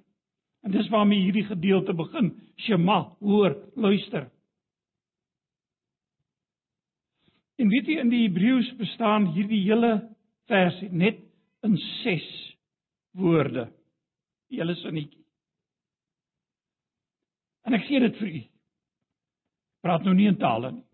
En 0.64 0.72
dis 0.74 0.88
waarmee 0.92 1.22
hierdie 1.24 1.46
gedeelte 1.48 1.94
begin. 1.96 2.32
Shema, 2.66 3.00
hoor, 3.20 3.56
luister. 3.76 4.28
En 7.60 7.68
weet 7.68 7.88
jy 7.88 7.98
in 8.00 8.12
die 8.12 8.24
Hebreëus 8.26 8.70
bestaan 8.78 9.30
hierdie 9.34 9.62
hele 9.66 9.94
versie 10.48 10.88
net 10.92 11.20
in 11.64 11.76
6 12.02 12.28
woorde. 13.20 13.66
Die 14.48 14.60
hele 14.60 14.76
sinnetjie. 14.80 15.20
En 17.68 17.76
ek 17.76 17.84
gee 17.88 18.00
dit 18.00 18.16
vir 18.20 18.30
u. 18.30 18.40
Praat 19.84 20.04
nou 20.04 20.14
nie 20.16 20.28
in 20.28 20.38
tale 20.40 20.72
nie. 20.72 20.86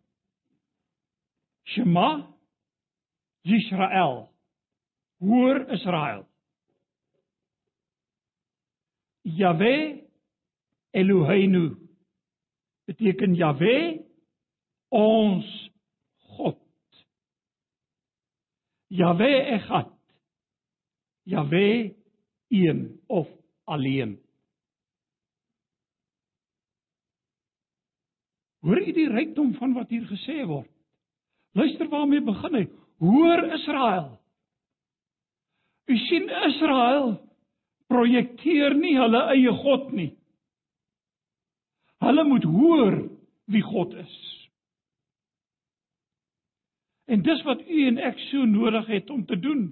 Shema 1.74 2.08
Israel. 3.46 4.26
Hoor 5.20 5.70
Israel. 5.72 6.26
Yahweh 9.24 10.04
Eloheinu 10.94 11.76
beteken 12.86 13.34
Yahweh 13.34 13.98
ons 14.90 15.70
God. 16.36 16.60
Yahweh 18.88 19.54
Echad. 19.56 19.90
Yahweh 21.24 21.90
een 22.48 23.00
of 23.06 23.28
alleen. 23.64 24.20
Hoor 28.66 28.78
jy 28.82 28.92
die 28.94 29.10
rykdom 29.10 29.52
van 29.58 29.74
wat 29.74 29.90
hier 29.94 30.06
gesê 30.10 30.44
word? 30.46 30.70
Luister 31.54 31.88
waarmee 31.88 32.22
begin 32.22 32.54
hy. 32.58 32.64
Hoor 33.02 33.44
Israel. 33.54 34.08
U 35.86 35.96
sien 36.08 36.30
Israel 36.48 37.16
projekteer 37.90 38.74
nie 38.74 38.96
hulle 38.98 39.22
eie 39.34 39.52
God 39.62 39.92
nie. 39.94 40.10
Hulle 42.02 42.24
moet 42.26 42.44
hoor 42.44 42.96
wie 43.52 43.62
God 43.62 43.94
is. 44.02 44.16
En 47.06 47.22
dis 47.22 47.42
wat 47.46 47.62
u 47.62 47.82
en 47.86 48.00
ek 48.02 48.18
so 48.28 48.46
nodig 48.50 48.88
het 48.90 49.10
om 49.14 49.22
te 49.26 49.38
doen. 49.38 49.68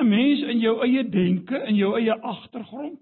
'n 0.00 0.08
Mens 0.08 0.40
in 0.50 0.60
jou 0.60 0.80
eie 0.82 1.04
denke, 1.08 1.60
in 1.68 1.76
jou 1.76 1.94
eie 1.98 2.14
agtergrond 2.20 2.98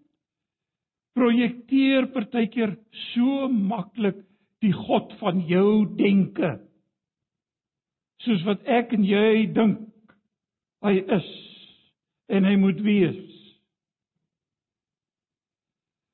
projekteer 1.16 2.08
partykeer 2.12 2.76
so 3.12 3.48
maklik 3.48 4.22
die 4.64 4.72
God 4.72 5.12
van 5.20 5.42
jou 5.48 5.84
denke. 5.98 6.54
Soos 8.22 8.44
wat 8.46 8.62
ek 8.70 8.94
en 8.96 9.04
jy 9.04 9.46
dink 9.52 9.91
hy 10.82 10.98
is 11.16 11.28
en 12.32 12.46
hy 12.48 12.54
moet 12.60 12.80
wees. 12.84 13.30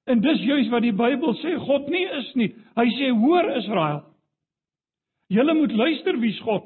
En 0.08 0.22
dis 0.24 0.40
juis 0.40 0.70
wat 0.72 0.84
die 0.86 0.94
Bybel 0.96 1.36
sê 1.42 1.54
God 1.60 1.88
nie 1.92 2.06
is 2.20 2.30
nie. 2.40 2.48
Hy 2.78 2.86
sê 2.96 3.10
hoor 3.12 3.50
Israel. 3.58 4.02
Julle 5.28 5.54
moet 5.58 5.74
luister 5.76 6.16
wie's 6.20 6.40
God. 6.46 6.64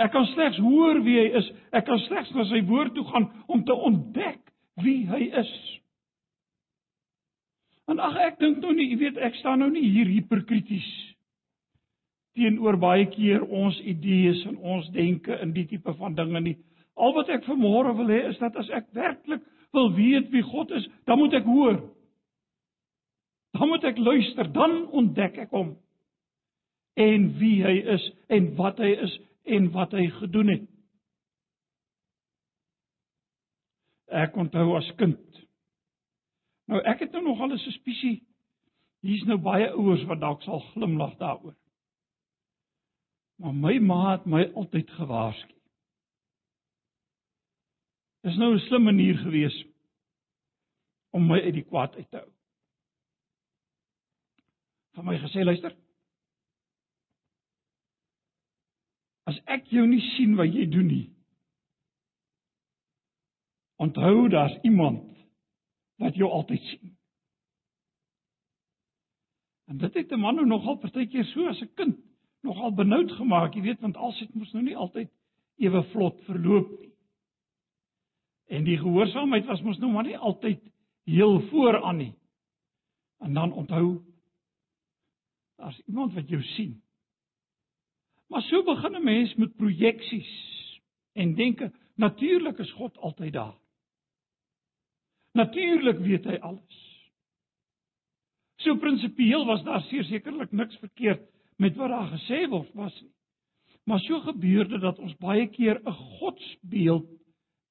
Ek 0.00 0.14
kan 0.14 0.24
slegs 0.32 0.56
hoor 0.64 1.02
wie 1.04 1.18
hy 1.20 1.26
is. 1.42 1.50
Ek 1.76 1.84
kan 1.86 2.00
slegs 2.06 2.32
na 2.32 2.46
sy 2.48 2.62
woord 2.70 2.96
toe 2.96 3.04
gaan 3.10 3.28
om 3.52 3.64
te 3.68 3.76
ontdek 3.76 4.40
wie 4.80 5.02
hy 5.10 5.26
is. 5.42 5.52
En 7.92 8.00
ag 8.00 8.16
ek 8.24 8.40
dink 8.40 8.62
nou 8.64 8.72
nie, 8.72 8.88
jy 8.94 8.98
weet, 9.02 9.18
ek 9.20 9.36
staan 9.42 9.60
nou 9.60 9.68
nie 9.72 9.84
hier 9.84 10.08
hiperkrities 10.08 10.88
teenoor 12.36 12.78
baie 12.80 13.06
keer 13.12 13.42
ons 13.42 13.78
idees 13.80 14.44
en 14.48 14.56
ons 14.58 14.88
denke 14.94 15.36
in 15.42 15.52
die 15.52 15.66
tipe 15.68 15.94
van 15.98 16.14
dinge 16.14 16.40
nie. 16.40 16.56
Al 16.96 17.14
wat 17.16 17.30
ek 17.32 17.44
vanmôre 17.48 17.94
wil 17.96 18.12
hê 18.12 18.22
is 18.30 18.38
dat 18.40 18.56
as 18.56 18.70
ek 18.72 18.90
werklik 18.96 19.44
wil 19.72 19.92
weet 19.96 20.30
wie 20.32 20.44
God 20.44 20.70
is, 20.76 20.86
dan 21.08 21.18
moet 21.18 21.34
ek 21.34 21.48
hoor. 21.48 21.78
Dan 23.56 23.68
moet 23.68 23.84
ek 23.84 23.98
luister, 24.00 24.48
dan 24.52 24.84
ontdek 24.92 25.38
ek 25.46 25.52
hom 25.52 25.74
en 27.00 27.30
wie 27.40 27.62
hy 27.64 27.78
is 27.94 28.04
en 28.28 28.50
wat 28.58 28.80
hy 28.82 28.90
is 29.00 29.14
en 29.48 29.70
wat 29.72 29.94
hy 29.96 30.08
gedoen 30.18 30.50
het. 30.52 30.66
Ek 34.12 34.36
onthou 34.36 34.74
as 34.76 34.90
kind. 35.00 35.20
Nou 36.68 36.82
ek 36.88 37.06
het 37.06 37.16
nou 37.16 37.24
nog 37.24 37.40
al 37.40 37.52
'n 37.52 37.58
suspisie. 37.58 38.22
Hier's 39.02 39.24
nou 39.24 39.38
baie 39.38 39.70
ouers 39.70 40.04
wat 40.04 40.20
dalk 40.20 40.42
sal 40.42 40.60
glimlag 40.60 41.16
daaroor. 41.18 41.56
Maar 43.42 43.54
my 43.54 43.78
ma 43.78 44.02
het 44.10 44.24
my 44.24 44.44
altyd 44.54 44.90
gewaarsku. 44.90 45.54
Dis 48.22 48.36
nou 48.38 48.54
'n 48.54 48.58
slim 48.58 48.82
manier 48.82 49.18
gewees 49.18 49.56
om 51.10 51.26
my 51.26 51.40
uit 51.40 51.54
die 51.54 51.64
kwaad 51.64 51.94
uit 51.94 52.10
te 52.10 52.16
hou. 52.16 52.30
Van 54.94 55.04
my 55.04 55.18
gesê 55.18 55.42
luister. 55.44 55.74
As 59.24 59.40
ek 59.44 59.66
jou 59.66 59.86
nie 59.86 60.00
sien 60.14 60.36
wat 60.36 60.54
jy 60.54 60.68
doen 60.70 60.86
nie. 60.86 61.10
Onthou 63.76 64.28
daar's 64.28 64.54
iemand 64.62 65.18
wat 65.96 66.14
jou 66.14 66.30
altyd 66.30 66.62
sien. 66.62 66.96
En 69.66 69.78
dit 69.78 69.94
het 69.94 70.12
'n 70.12 70.20
man 70.20 70.34
nou 70.34 70.46
nogal 70.46 70.78
partykeer 70.78 71.24
so 71.24 71.48
as 71.48 71.60
'n 71.62 71.74
kind 71.74 72.11
nogal 72.42 72.74
benoud 72.74 73.12
gemaak, 73.12 73.54
jy 73.54 73.62
weet, 73.62 73.80
want 73.80 73.96
alsit 73.96 74.34
moes 74.34 74.52
nou 74.52 74.64
nie 74.64 74.76
altyd 74.76 75.10
ewe 75.62 75.82
vlot 75.92 76.18
verloop 76.26 76.70
nie. 76.80 76.90
En 78.52 78.66
die 78.66 78.76
gehoorsaamheid 78.76 79.46
was 79.48 79.62
mos 79.64 79.78
nou 79.80 79.92
maar 79.92 80.04
nie 80.04 80.18
altyd 80.18 80.60
heel 81.08 81.38
vooraan 81.50 82.00
nie. 82.02 82.12
En 83.22 83.34
dan 83.34 83.52
onthou 83.52 84.02
daar's 85.56 85.78
iemand 85.86 86.14
wat 86.14 86.28
jou 86.28 86.42
sien. 86.56 86.82
Maar 88.28 88.42
so 88.42 88.62
begin 88.66 88.96
'n 88.96 89.04
mens 89.04 89.34
met 89.34 89.56
projeksies 89.56 90.32
en 91.12 91.34
denke, 91.34 91.72
natuurlik 91.94 92.58
is 92.58 92.72
God 92.72 92.98
altyd 92.98 93.32
daar. 93.32 93.58
Natuurlik 95.32 95.98
weet 95.98 96.24
hy 96.24 96.36
alles. 96.36 97.06
So 98.56 98.76
prinsipieel 98.76 99.44
was 99.46 99.62
daar 99.62 99.80
sekerlik 99.80 100.52
niks 100.52 100.76
verkeerd 100.76 101.30
met 101.56 101.76
wat 101.76 101.90
daar 101.92 102.10
gesê 102.12 102.44
word 102.48 102.72
was 102.74 102.94
nie. 103.02 103.10
Maar 103.84 104.00
so 104.00 104.20
gebeur 104.20 104.68
dit 104.68 104.80
dat 104.80 104.98
ons 104.98 105.16
baie 105.18 105.46
keer 105.50 105.80
'n 105.82 105.92
godsbeeld 105.92 107.08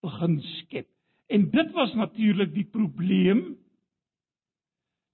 begin 0.01 0.41
skep. 0.41 0.87
En 1.27 1.49
dit 1.49 1.71
was 1.71 1.93
natuurlik 1.93 2.53
die 2.53 2.65
probleem 2.65 3.57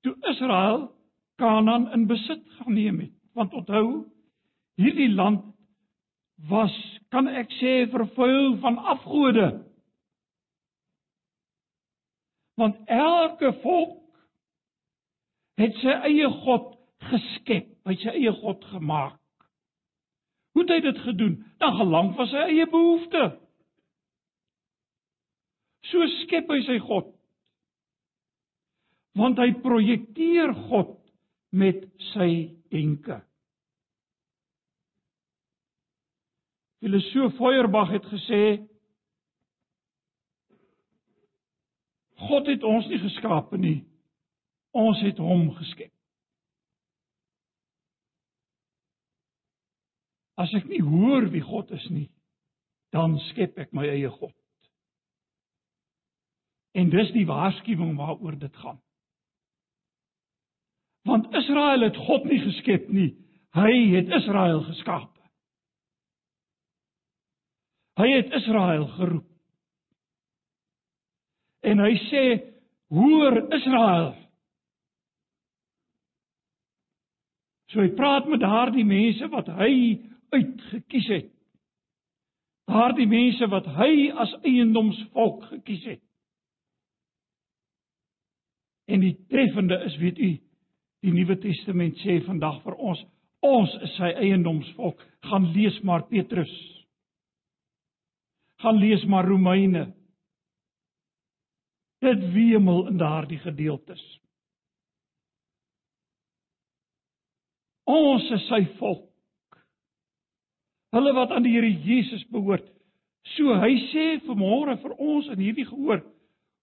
toe 0.01 0.15
Israel 0.21 0.95
Kanaan 1.35 1.91
in 1.91 2.07
besit 2.07 2.43
geneem 2.49 2.99
het. 2.99 3.13
Want 3.33 3.53
onthou, 3.53 4.05
hierdie 4.75 5.09
land 5.09 5.43
was, 6.49 6.73
kan 7.09 7.27
ek 7.27 7.51
sê, 7.59 7.89
vervuil 7.91 8.57
van 8.57 8.77
afgode. 8.77 9.65
Want 12.57 12.77
elke 12.85 13.53
volk 13.61 14.03
het 15.61 15.77
sy 15.81 15.93
eie 16.09 16.29
god 16.29 16.76
geskep, 17.11 17.71
hy 17.87 17.95
sy 18.01 18.13
eie 18.13 18.33
god 18.41 18.63
gemaak. 18.71 19.17
Hoe 20.57 20.63
het 20.65 20.73
hy 20.73 20.79
dit 20.81 20.99
gedoen? 21.05 21.35
Dan 21.61 21.75
gelang 21.77 22.15
van 22.17 22.29
sy 22.31 22.47
eie 22.49 22.65
behoeftes. 22.71 23.35
So 25.91 26.07
skep 26.23 26.49
hy 26.49 26.63
sy 26.65 26.79
God. 26.83 27.11
Want 29.17 29.39
hy 29.41 29.51
projekteer 29.61 30.53
God 30.67 30.97
met 31.53 31.85
sy 32.11 32.29
denke. 32.73 33.19
Filosoof 36.81 37.37
Feuerbach 37.37 37.93
het 37.93 38.05
gesê 38.11 38.41
God 42.27 42.49
het 42.49 42.65
ons 42.65 42.89
nie 42.89 42.99
geskape 43.01 43.57
nie. 43.61 43.79
Ons 44.77 45.01
het 45.05 45.21
hom 45.21 45.51
geskep. 45.57 45.93
As 50.37 50.53
ek 50.53 50.67
nie 50.69 50.83
hoor 50.85 51.29
wie 51.33 51.41
God 51.41 51.71
is 51.73 51.85
nie, 51.89 52.09
dan 52.93 53.17
skep 53.31 53.57
ek 53.59 53.73
my 53.75 53.87
eie 53.89 54.09
God. 54.13 54.35
En 56.77 56.91
dis 56.93 57.09
die 57.15 57.25
waarskuwing 57.25 57.95
waaroor 57.97 58.37
dit 58.37 58.59
gaan. 58.61 58.77
Want 61.07 61.33
Israel 61.35 61.87
het 61.87 61.97
God 62.05 62.27
nie 62.29 62.39
geskep 62.43 62.89
nie. 62.93 63.15
Hy 63.57 63.71
het 63.95 64.11
Israel 64.13 64.61
geskaap. 64.67 65.13
Hy 67.97 68.07
het 68.11 68.33
Israel 68.37 68.85
geroep. 68.93 69.29
En 71.65 71.79
hy 71.81 71.93
sê: 72.11 72.23
"Hoor 72.93 73.39
Israel." 73.55 74.13
So 77.71 77.81
hy 77.81 77.89
praat 77.97 78.27
met 78.29 78.39
daardie 78.39 78.85
mense 78.85 79.27
wat 79.33 79.49
hy 79.57 79.73
uitgekies 80.33 81.07
het. 81.07 81.31
Daardie 82.67 83.07
mense 83.07 83.47
wat 83.47 83.67
hy 83.77 84.09
as 84.11 84.33
eiendomsvolk 84.43 85.45
gekies 85.53 85.85
het. 85.87 86.03
En 88.87 89.03
die 89.03 89.15
treffende 89.31 89.79
is, 89.87 89.95
weet 89.99 90.19
u, 90.19 90.31
die 91.03 91.13
Nuwe 91.13 91.37
Testament 91.43 91.99
sê 92.03 92.19
vandag 92.25 92.59
vir 92.63 92.75
ons, 92.75 93.03
ons 93.43 93.73
is 93.83 93.95
sy 93.99 94.11
eiendomsvolk. 94.23 95.01
Gaan 95.27 95.51
lees 95.55 95.79
maar 95.87 96.07
Petrus. 96.11 96.53
Gaan 98.63 98.79
lees 98.81 99.03
maar 99.05 99.27
Romeine. 99.27 99.89
Dit 102.03 102.23
wemel 102.33 102.87
in 102.91 102.97
daardie 102.97 103.39
gedeeltes. 103.43 104.01
Ons 107.87 108.25
is 108.35 108.47
sy 108.49 108.63
volk. 108.79 109.05
Hulle 110.97 111.13
wat 111.13 111.31
aan 111.31 111.45
die 111.45 111.53
Here 111.53 111.69
Jesus 111.69 112.25
behoort. 112.33 112.65
So 113.35 113.53
hy 113.61 113.73
sê 113.91 114.05
vanmôre 114.25 114.79
vir 114.81 114.95
ons 114.97 115.27
in 115.33 115.41
hierdie 115.43 115.67
gehoor, 115.67 116.01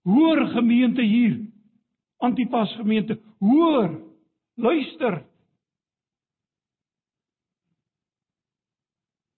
hoor 0.08 0.40
gemeente 0.54 1.04
hier, 1.04 1.36
Antipas 2.24 2.72
gemeente, 2.78 3.18
hoor, 3.42 3.90
luister. 4.56 5.20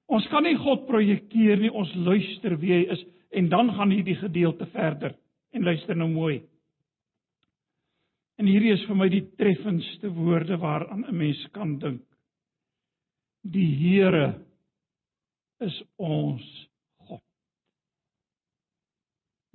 Ons 0.07 0.29
kan 0.31 0.47
nie 0.47 0.55
God 0.61 0.87
projekteer 0.87 1.59
nie, 1.59 1.73
ons 1.73 1.91
luister 1.99 2.55
wie 2.63 2.73
hy 2.77 2.83
is 2.95 3.03
en 3.37 3.49
dan 3.51 3.73
gaan 3.75 3.91
hierdie 3.91 4.17
gedeelte 4.21 4.69
verder. 4.71 5.17
En 5.53 5.67
luister 5.67 5.99
nou 5.99 6.09
mooi. 6.13 6.39
En 8.39 8.47
hierdie 8.47 8.75
is 8.77 8.85
vir 8.87 8.99
my 9.01 9.09
die 9.11 9.25
treffendste 9.41 10.13
woorde 10.15 10.61
waaraan 10.63 11.05
'n 11.09 11.17
mens 11.17 11.43
kan 11.53 11.79
dink. 11.79 12.05
Die 13.43 13.67
Here 13.83 14.46
is 15.61 15.77
ons 15.97 16.45
God. 17.09 17.23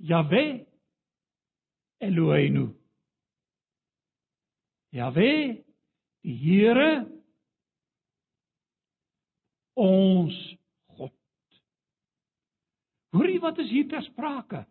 Jahwe 0.02 0.44
Eloheinu. 2.02 2.72
Jahwe, 4.92 5.30
die 6.22 6.36
Here 6.42 7.06
ons 9.74 10.36
God. 10.98 11.14
Hoorie 13.14 13.40
wat 13.42 13.58
is 13.62 13.70
hier 13.70 13.88
ter 13.88 14.04
sprake? 14.10 14.66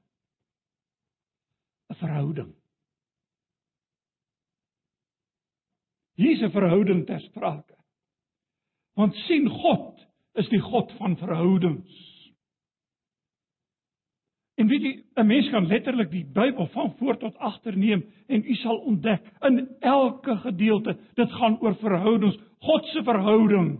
'n 1.91 1.95
Verhouding. 1.99 2.53
Hier 6.15 6.35
is 6.35 6.43
'n 6.43 6.51
verhouding 6.51 7.05
ter 7.05 7.19
sprake. 7.19 7.75
Want 8.95 9.15
sien 9.27 9.47
God 9.47 10.10
is 10.39 10.49
die 10.49 10.61
God 10.63 10.91
van 10.99 11.17
verhoudings. 11.17 11.99
En 14.61 14.67
weet 14.67 14.83
jy, 14.85 14.93
'n 15.15 15.27
mens 15.27 15.49
kan 15.49 15.67
letterlik 15.67 16.11
die 16.11 16.25
Bybel 16.25 16.67
van 16.67 16.93
voor 16.97 17.17
tot 17.17 17.37
agter 17.37 17.77
neem 17.77 18.03
en 18.27 18.43
u 18.45 18.55
sal 18.55 18.77
ontdek 18.77 19.21
in 19.41 19.67
elke 19.79 20.35
gedeelte 20.37 20.97
dit 21.13 21.31
gaan 21.31 21.57
oor 21.61 21.75
verhoudings, 21.75 22.37
God 22.59 22.85
se 22.85 23.03
verhouding 23.03 23.79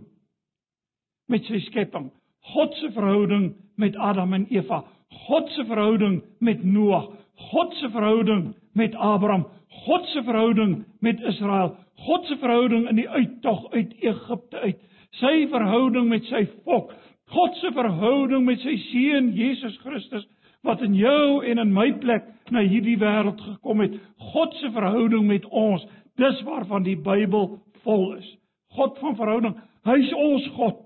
met 1.26 1.44
sy 1.44 1.58
skepping, 1.58 2.10
God 2.40 2.74
se 2.74 2.90
verhouding 2.92 3.54
met 3.76 3.96
Adam 3.96 4.32
en 4.32 4.46
Eva, 4.50 4.84
God 5.08 5.50
se 5.50 5.64
verhouding 5.64 6.22
met 6.38 6.64
Noag, 6.64 7.10
God 7.34 7.74
se 7.74 7.90
verhouding 7.90 8.54
met 8.72 8.94
Abraham, 8.94 9.46
God 9.68 10.06
se 10.06 10.22
verhouding 10.22 10.84
met 11.00 11.20
Israel, 11.20 11.76
God 11.94 12.26
se 12.26 12.36
verhouding 12.36 12.88
in 12.88 12.96
die 12.96 13.08
uittog 13.08 13.70
uit 13.70 13.94
Egipte 14.00 14.58
uit, 14.58 14.82
sy 15.20 15.46
verhouding 15.52 16.08
met 16.10 16.24
sy 16.30 16.44
volk, 16.66 16.92
God 17.32 17.56
se 17.60 17.72
verhouding 17.72 18.44
met 18.44 18.60
sy 18.64 18.76
seun 18.90 19.32
Jesus 19.36 19.76
Christus 19.82 20.26
wat 20.66 20.82
in 20.84 20.94
jou 20.94 21.42
en 21.48 21.58
in 21.58 21.72
my 21.74 21.88
plek 22.02 22.28
na 22.54 22.62
hierdie 22.62 22.98
wêreld 23.00 23.40
gekom 23.42 23.82
het. 23.82 23.96
God 24.32 24.54
se 24.60 24.70
verhouding 24.74 25.26
met 25.26 25.46
ons, 25.48 25.82
dis 26.20 26.42
waarvan 26.46 26.86
die 26.86 26.96
Bybel 26.96 27.56
vol 27.82 28.04
is. 28.18 28.28
God 28.76 28.98
van 29.02 29.16
verhouding, 29.18 29.56
hy's 29.88 30.12
ons 30.16 30.46
God. 30.56 30.78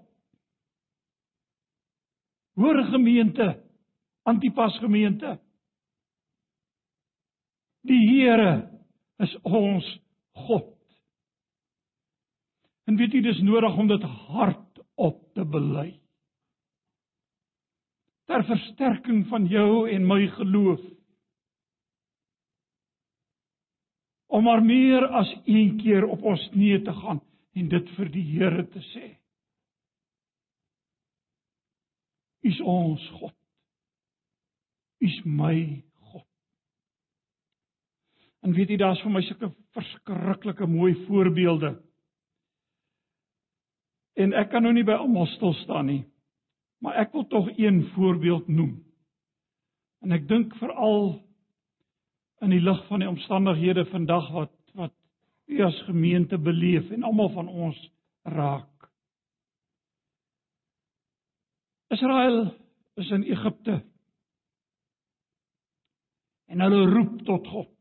Hoor 2.57 2.81
gemeente, 2.89 3.51
Antipas 4.27 4.79
gemeente. 4.81 5.37
Die 7.87 8.01
Here 8.09 8.67
is 9.23 9.37
ons 9.45 9.87
God. 10.49 10.76
En 12.87 12.97
weet 12.97 13.17
jy 13.17 13.23
dis 13.25 13.43
nodig 13.43 13.79
om 13.79 13.89
dit 13.91 14.03
hardop 14.03 15.23
te 15.35 15.45
bely. 15.45 15.89
Ter 18.31 18.45
versterking 18.47 19.25
van 19.31 19.47
jou 19.51 19.87
en 19.91 20.07
my 20.07 20.27
geloof. 20.39 20.83
Om 24.27 24.47
maar 24.47 24.63
meer 24.63 25.07
as 25.07 25.31
een 25.47 25.77
keer 25.81 26.07
op 26.07 26.23
ons 26.23 26.43
knieë 26.55 26.83
te 26.87 26.95
gaan 26.95 27.23
en 27.57 27.71
dit 27.73 27.91
vir 27.97 28.11
die 28.13 28.25
Here 28.37 28.67
te 28.71 28.83
sê. 28.93 29.07
Is 32.47 32.59
ons 32.63 33.03
God. 33.19 33.35
Is 35.03 35.17
my 35.25 35.83
God. 36.11 36.27
En 38.47 38.55
weet 38.55 38.75
jy 38.75 38.79
daar's 38.83 39.03
vir 39.03 39.15
my 39.15 39.25
sulke 39.27 39.51
verskriklike 39.75 40.71
mooi 40.71 40.93
voorbeelde 41.07 41.75
En 44.17 44.33
ek 44.33 44.51
kan 44.51 44.65
nou 44.65 44.73
nie 44.73 44.85
by 44.87 44.97
almal 44.97 45.29
stil 45.35 45.55
staan 45.63 45.91
nie. 45.91 46.03
Maar 46.81 47.03
ek 47.05 47.13
wil 47.17 47.27
tog 47.33 47.49
een 47.59 47.83
voorbeeld 47.95 48.49
noem. 48.49 48.79
En 50.05 50.13
ek 50.13 50.29
dink 50.29 50.55
veral 50.61 51.17
in 52.45 52.53
die 52.53 52.61
lig 52.61 52.81
van 52.89 53.03
die 53.03 53.09
omstandighede 53.09 53.87
vandag 53.93 54.29
wat 54.35 54.53
wat 54.77 54.93
u 55.49 55.61
as 55.65 55.77
gemeente 55.87 56.37
beleef 56.39 56.91
en 56.93 57.07
almal 57.07 57.31
van 57.33 57.49
ons 57.49 57.79
raak. 58.29 58.89
Israel 61.89 62.51
is 63.01 63.11
in 63.11 63.23
Egipte. 63.23 63.79
En 66.47 66.61
hulle 66.61 66.83
roep 66.91 67.23
tot 67.25 67.49
God. 67.49 67.73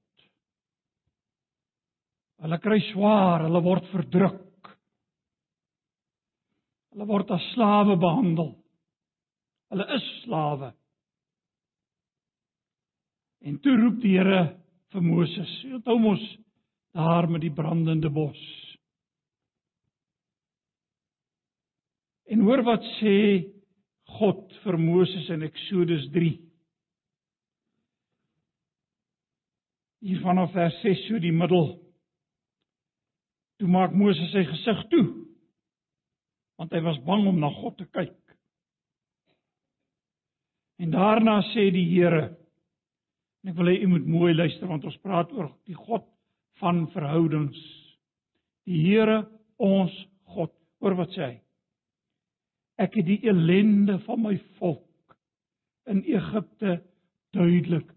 Hulle 2.46 2.60
kry 2.62 2.80
swaar, 2.92 3.46
hulle 3.48 3.62
word 3.66 3.92
verdruk. 3.92 4.45
Hulle 6.96 7.10
word 7.10 7.32
as 7.36 7.44
slawe 7.52 7.98
behandel. 8.00 8.54
Hulle 9.68 9.86
is 9.98 10.04
slawe. 10.24 10.70
En 13.44 13.58
toe 13.60 13.74
roep 13.76 13.98
die 14.00 14.14
Here 14.16 14.56
vir 14.94 15.04
Moses, 15.04 15.52
"Onthou 15.76 15.98
mos 16.00 16.24
daar 16.96 17.28
met 17.28 17.42
die 17.42 17.52
brandende 17.52 18.10
bos." 18.10 18.40
En 22.32 22.40
hoor 22.40 22.64
wat 22.64 22.82
sê 23.02 23.52
God 24.18 24.54
vir 24.64 24.78
Moses 24.78 25.30
in 25.30 25.44
Eksodus 25.44 26.08
3. 26.14 26.40
Hier 30.00 30.22
vanaf 30.22 30.54
vers 30.54 30.82
6 30.82 31.08
so 31.08 31.20
die 31.20 31.32
middel. 31.32 31.82
Toe 33.60 33.68
maak 33.68 33.92
Moses 33.92 34.32
sy 34.32 34.46
gesig 34.46 34.90
toe 34.90 35.25
want 36.60 36.74
hy 36.74 36.82
was 36.86 37.00
bang 37.08 37.28
om 37.28 37.40
na 37.40 37.50
God 37.52 37.78
te 37.80 37.88
kyk. 37.92 38.16
En 40.80 40.92
daarna 40.92 41.40
sê 41.54 41.70
die 41.72 41.88
Here 41.92 42.36
en 43.46 43.52
ek 43.52 43.58
wil 43.60 43.70
hê 43.70 43.78
u 43.84 43.90
moet 43.92 44.08
mooi 44.10 44.34
luister 44.34 44.68
want 44.68 44.86
ons 44.88 44.98
praat 45.04 45.32
oor 45.36 45.52
die 45.70 45.78
God 45.78 46.06
van 46.60 46.86
verhoudings. 46.96 47.60
Die 48.66 48.80
Here 48.88 49.24
ons 49.62 49.94
God. 50.34 50.52
Hoor 50.82 50.98
wat 50.98 51.14
sê 51.16 51.22
hy? 51.28 51.36
Ek 52.82 52.98
het 53.00 53.08
die 53.08 53.22
elende 53.28 54.00
van 54.08 54.24
my 54.24 54.34
volk 54.60 55.16
in 55.88 56.02
Egipte 56.10 56.80
duidelik 57.36 57.88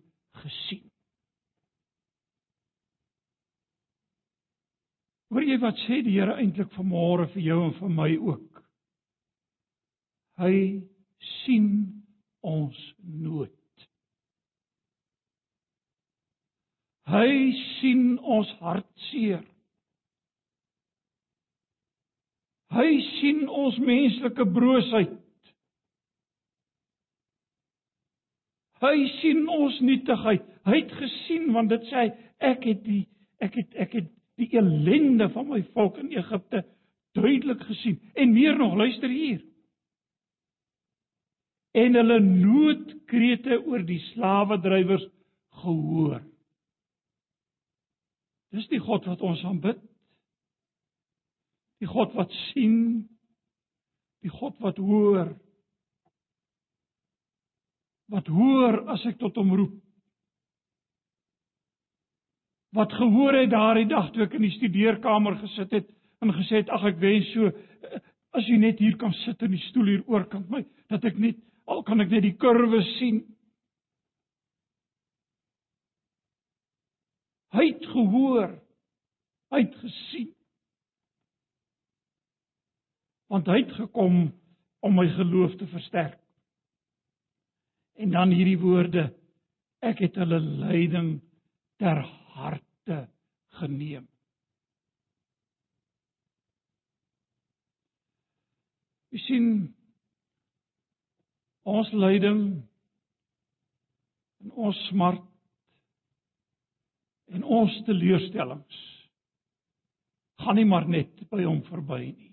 gesien. 0.42 0.87
Hoor 5.28 5.44
jy 5.44 5.58
wat 5.60 5.76
sê 5.84 6.00
die 6.04 6.16
Here 6.16 6.38
eintlik 6.40 6.70
vanmôre 6.76 7.28
vir 7.34 7.44
jou 7.50 7.58
en 7.66 7.74
vir 7.80 7.92
my 7.92 8.08
ook? 8.16 8.62
Hy 10.40 10.54
sien 11.44 11.68
ons 12.46 12.78
nood. 13.02 13.52
Hy 17.08 17.28
sien 17.78 18.18
ons 18.20 18.50
hartseer. 18.60 19.44
Hy 22.72 22.88
sien 23.16 23.46
ons 23.48 23.78
menslike 23.80 24.44
broosheid. 24.52 25.16
Hy 28.78 28.96
sien 29.18 29.48
ons 29.50 29.80
nietigheid. 29.82 30.44
Hy 30.68 30.76
het 30.82 30.92
gesien 31.00 31.48
want 31.56 31.72
dit 31.72 31.88
sê 31.90 32.10
ek 32.44 32.68
het 32.68 32.84
die 32.84 33.02
ek 33.42 33.56
het 33.56 33.74
ek 33.86 33.96
het 33.98 34.12
die 34.38 34.48
ellende 34.56 35.28
van 35.34 35.48
my 35.50 35.60
volk 35.74 35.98
in 35.98 36.12
Egipte 36.14 36.62
duidelik 37.18 37.62
gesien. 37.66 37.98
En 38.14 38.32
meer 38.32 38.56
nog, 38.56 38.76
luister 38.78 39.10
hier. 39.10 39.42
En 41.70 41.94
hulle 41.94 42.18
noodkrete 42.20 43.60
oor 43.66 43.82
die 43.86 44.00
slawedrywers 44.12 45.04
gehoor. 45.62 46.22
Dis 48.54 48.68
die 48.70 48.80
God 48.80 49.06
wat 49.10 49.22
ons 49.26 49.42
aanbid. 49.44 49.80
Die 51.82 51.90
God 51.90 52.14
wat 52.16 52.32
sien. 52.48 52.78
Die 54.24 54.32
God 54.32 54.56
wat 54.64 54.78
hoor. 54.80 55.34
Wat 58.08 58.30
hoor 58.32 58.80
as 58.94 59.04
ek 59.10 59.18
tot 59.20 59.36
hom 59.36 59.52
roep 59.58 59.76
wat 62.76 62.92
gehoor 62.92 63.34
het 63.38 63.50
daardie 63.50 63.88
dag 63.88 64.10
toe 64.12 64.26
ek 64.26 64.36
in 64.36 64.44
die 64.44 64.54
studeerkamer 64.56 65.38
gesit 65.40 65.72
het 65.72 65.88
en 66.20 66.34
gesê 66.36 66.62
het 66.62 66.70
ag 66.74 66.84
ek 66.90 67.00
wens 67.00 67.32
so 67.32 67.50
as 68.36 68.46
jy 68.48 68.58
net 68.60 68.80
hier 68.82 68.96
kan 69.00 69.14
sit 69.24 69.42
in 69.42 69.54
die 69.56 69.64
stoel 69.70 69.92
hier 69.94 70.06
oorkant 70.10 70.50
my 70.52 70.64
dat 70.92 71.04
ek 71.08 71.18
net 71.18 71.40
al 71.68 71.82
kan 71.84 72.00
ek 72.00 72.12
net 72.12 72.24
die 72.24 72.36
kurwe 72.40 72.80
sien. 72.96 73.20
Hy 77.52 77.64
het 77.72 77.86
gehoor 77.92 78.56
hy 79.52 79.62
het 79.64 79.76
gesien. 79.80 80.28
Want 83.28 83.48
hy 83.48 83.62
het 83.62 83.74
gekom 83.76 84.20
om 84.84 84.94
my 84.96 85.06
geloof 85.16 85.56
te 85.60 85.66
versterk. 85.72 86.18
En 87.98 88.12
dan 88.14 88.32
hierdie 88.32 88.58
woorde 88.60 89.08
ek 89.84 90.00
het 90.04 90.16
hulle 90.20 90.38
lyding 90.40 91.18
ter 91.82 92.04
harte 92.38 92.98
geneem. 93.60 94.06
Jy 99.12 99.22
sien 99.24 99.48
ons 101.68 101.88
lyding 101.96 102.42
en 104.44 104.52
ons 104.68 104.84
smart 104.88 105.24
en 107.32 107.44
ons 107.44 107.80
teleurstellings 107.88 108.84
gaan 110.38 110.56
nie 110.56 110.68
maar 110.68 110.86
net 110.88 111.18
by 111.30 111.42
hom 111.44 111.60
verby 111.66 112.02
nie. 112.12 112.30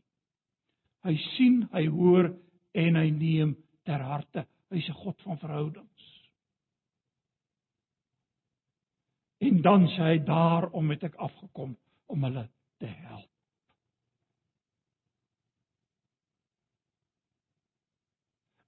Hy 1.05 1.15
sien, 1.35 1.63
hy 1.73 1.85
hoor 1.91 2.29
en 2.77 2.99
hy 2.99 3.09
neem 3.13 3.55
ter 3.85 4.01
harte. 4.01 4.45
Hy's 4.71 4.87
'n 4.89 5.01
God 5.03 5.21
van 5.21 5.37
verhoudings. 5.37 6.14
En 9.43 9.62
dan 9.62 9.88
sê 9.95 10.12
hy 10.12 10.19
daarom 10.26 10.89
het 10.93 11.04
ek 11.04 11.15
afgekom 11.15 11.76
om 12.06 12.24
hulle 12.24 12.48
te 12.80 12.88
help. 12.88 13.32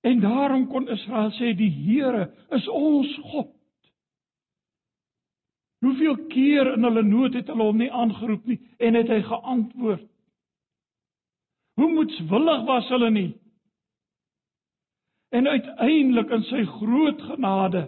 En 0.08 0.20
daarom 0.20 0.68
kon 0.68 0.90
Israel 0.90 1.32
sê 1.36 1.54
die 1.58 1.72
Here 1.72 2.30
is 2.56 2.68
ons 2.68 3.16
God. 3.32 3.52
Hoeveel 5.86 6.16
keer 6.32 6.74
in 6.74 6.86
hulle 6.88 7.04
nood 7.04 7.36
het 7.38 7.50
hulle 7.52 7.68
hom 7.68 7.82
nie 7.82 7.92
aangeroep 7.92 8.46
nie 8.50 8.58
en 8.82 8.98
het 8.98 9.12
hy 9.14 9.20
geantwoord? 9.28 10.08
Hoe 11.78 11.90
moetswillig 11.94 12.64
was 12.66 12.88
hulle 12.90 13.12
nie? 13.14 13.30
En 15.36 15.48
uiteindelik 15.48 16.32
in 16.34 16.46
sy 16.50 16.64
groot 16.80 17.22
genade 17.30 17.84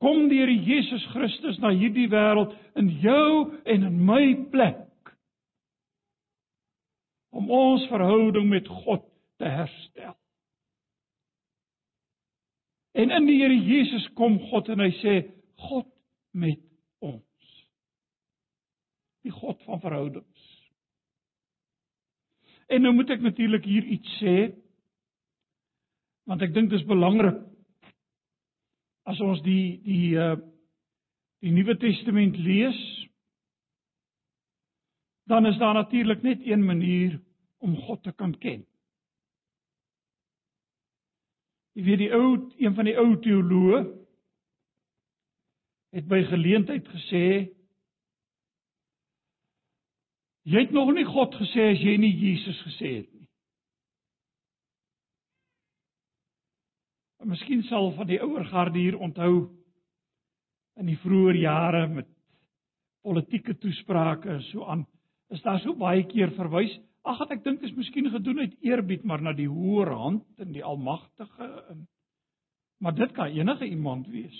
kom 0.00 0.28
die 0.30 0.40
Here 0.40 0.54
Jesus 0.54 1.04
Christus 1.12 1.58
na 1.60 1.72
hierdie 1.76 2.08
wêreld 2.12 2.54
in 2.80 2.88
jou 3.02 3.50
en 3.68 3.84
in 3.84 3.98
my 4.08 4.24
plek 4.52 4.86
om 7.36 7.50
ons 7.52 7.84
verhouding 7.92 8.48
met 8.50 8.68
God 8.84 9.04
te 9.38 9.48
herstel. 9.48 10.16
En 12.98 13.12
in 13.14 13.28
die 13.28 13.38
Here 13.42 13.54
Jesus 13.54 14.08
kom 14.18 14.38
God 14.50 14.72
en 14.72 14.82
hy 14.82 14.90
sê 14.98 15.14
God 15.68 15.86
met 16.32 16.62
ons. 17.04 17.52
Die 19.24 19.32
God 19.36 19.60
van 19.68 19.84
verhoudings. 19.84 20.48
En 22.70 22.82
nou 22.86 22.94
moet 22.96 23.12
ek 23.12 23.22
natuurlik 23.24 23.68
hier 23.68 23.86
iets 23.98 24.18
sê 24.22 24.36
want 26.30 26.42
ek 26.46 26.52
dink 26.54 26.70
dit 26.70 26.78
is 26.78 26.86
belangrik 26.86 27.40
as 29.10 29.20
ons 29.24 29.42
die 29.46 29.80
die 29.84 30.14
uh 30.14 30.38
die 31.40 31.54
Nuwe 31.56 31.72
Testament 31.80 32.36
lees 32.36 32.78
dan 35.30 35.46
is 35.48 35.56
daar 35.58 35.74
natuurlik 35.74 36.22
net 36.22 36.42
een 36.44 36.64
manier 36.64 37.14
om 37.58 37.76
God 37.76 38.02
te 38.02 38.12
kan 38.12 38.34
ken. 38.38 38.66
Jy 41.72 41.84
weet 41.86 42.02
die 42.02 42.10
ou 42.12 42.26
een 42.58 42.74
van 42.74 42.88
die 42.88 42.96
ou 42.98 43.14
teoloë 43.24 43.80
het 45.96 46.08
by 46.10 46.20
geleentheid 46.28 46.88
gesê 46.96 47.24
jy 50.50 50.64
het 50.64 50.74
nog 50.74 50.92
nie 50.96 51.06
God 51.06 51.34
gesê 51.40 51.70
as 51.72 51.80
jy 51.84 51.96
nie 52.02 52.12
Jesus 52.16 52.60
gesê 52.66 52.92
het 52.98 53.08
nie. 53.14 53.19
Miskien 57.24 57.62
sal 57.68 57.90
van 57.98 58.08
die 58.08 58.20
ouer 58.22 58.46
garde 58.48 58.78
hier 58.78 58.96
onthou 58.98 59.50
in 60.80 60.88
die 60.88 60.98
vroeë 61.02 61.36
jare 61.42 61.82
met 61.92 62.08
politieke 63.04 63.56
toesprake 63.60 64.38
so 64.48 64.64
aan. 64.64 64.86
Is 65.28 65.42
daar 65.44 65.60
so 65.60 65.76
baie 65.76 66.06
keer 66.08 66.32
verwys? 66.36 66.72
Ag 67.04 67.20
ek 67.28 67.44
dink 67.44 67.62
is 67.64 67.76
miskien 67.76 68.08
gedoen 68.12 68.40
uit 68.40 68.56
eerbied 68.64 69.04
maar 69.04 69.22
na 69.24 69.32
die 69.36 69.48
hoër 69.48 69.92
hand 69.96 70.40
en 70.40 70.52
die 70.52 70.64
almagtige 70.64 71.48
en 71.72 71.86
maar 72.80 72.94
dit 72.96 73.12
kan 73.12 73.28
enige 73.28 73.66
iemand 73.68 74.06
wees. 74.08 74.36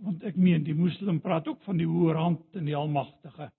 Want 0.00 0.24
ek 0.24 0.36
meen 0.40 0.64
die 0.64 0.74
moslim 0.74 1.20
praat 1.20 1.48
ook 1.48 1.60
van 1.68 1.76
die 1.76 1.86
hoër 1.86 2.16
hand 2.16 2.56
en 2.56 2.64
die 2.64 2.76
almagtige 2.76 3.50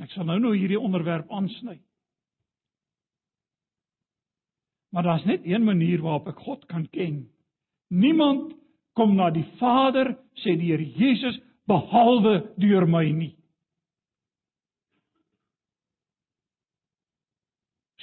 ek 0.00 0.10
sal 0.14 0.24
nou 0.24 0.38
nou 0.40 0.54
hierdie 0.56 0.80
onderwerp 0.80 1.28
aansny 1.30 1.80
Maar 4.92 5.02
daar's 5.02 5.24
net 5.24 5.40
een 5.44 5.64
manier 5.64 6.00
waarop 6.00 6.26
ek 6.28 6.40
God 6.44 6.64
kan 6.68 6.88
ken. 6.92 7.30
Niemand 7.88 8.52
kom 8.92 9.14
na 9.16 9.30
die 9.32 9.46
Vader, 9.56 10.12
sê 10.44 10.52
die 10.60 10.68
Here 10.68 10.84
Jesus, 10.84 11.38
behalwe 11.64 12.42
deur 12.60 12.84
my 12.86 13.06
nie. 13.16 13.32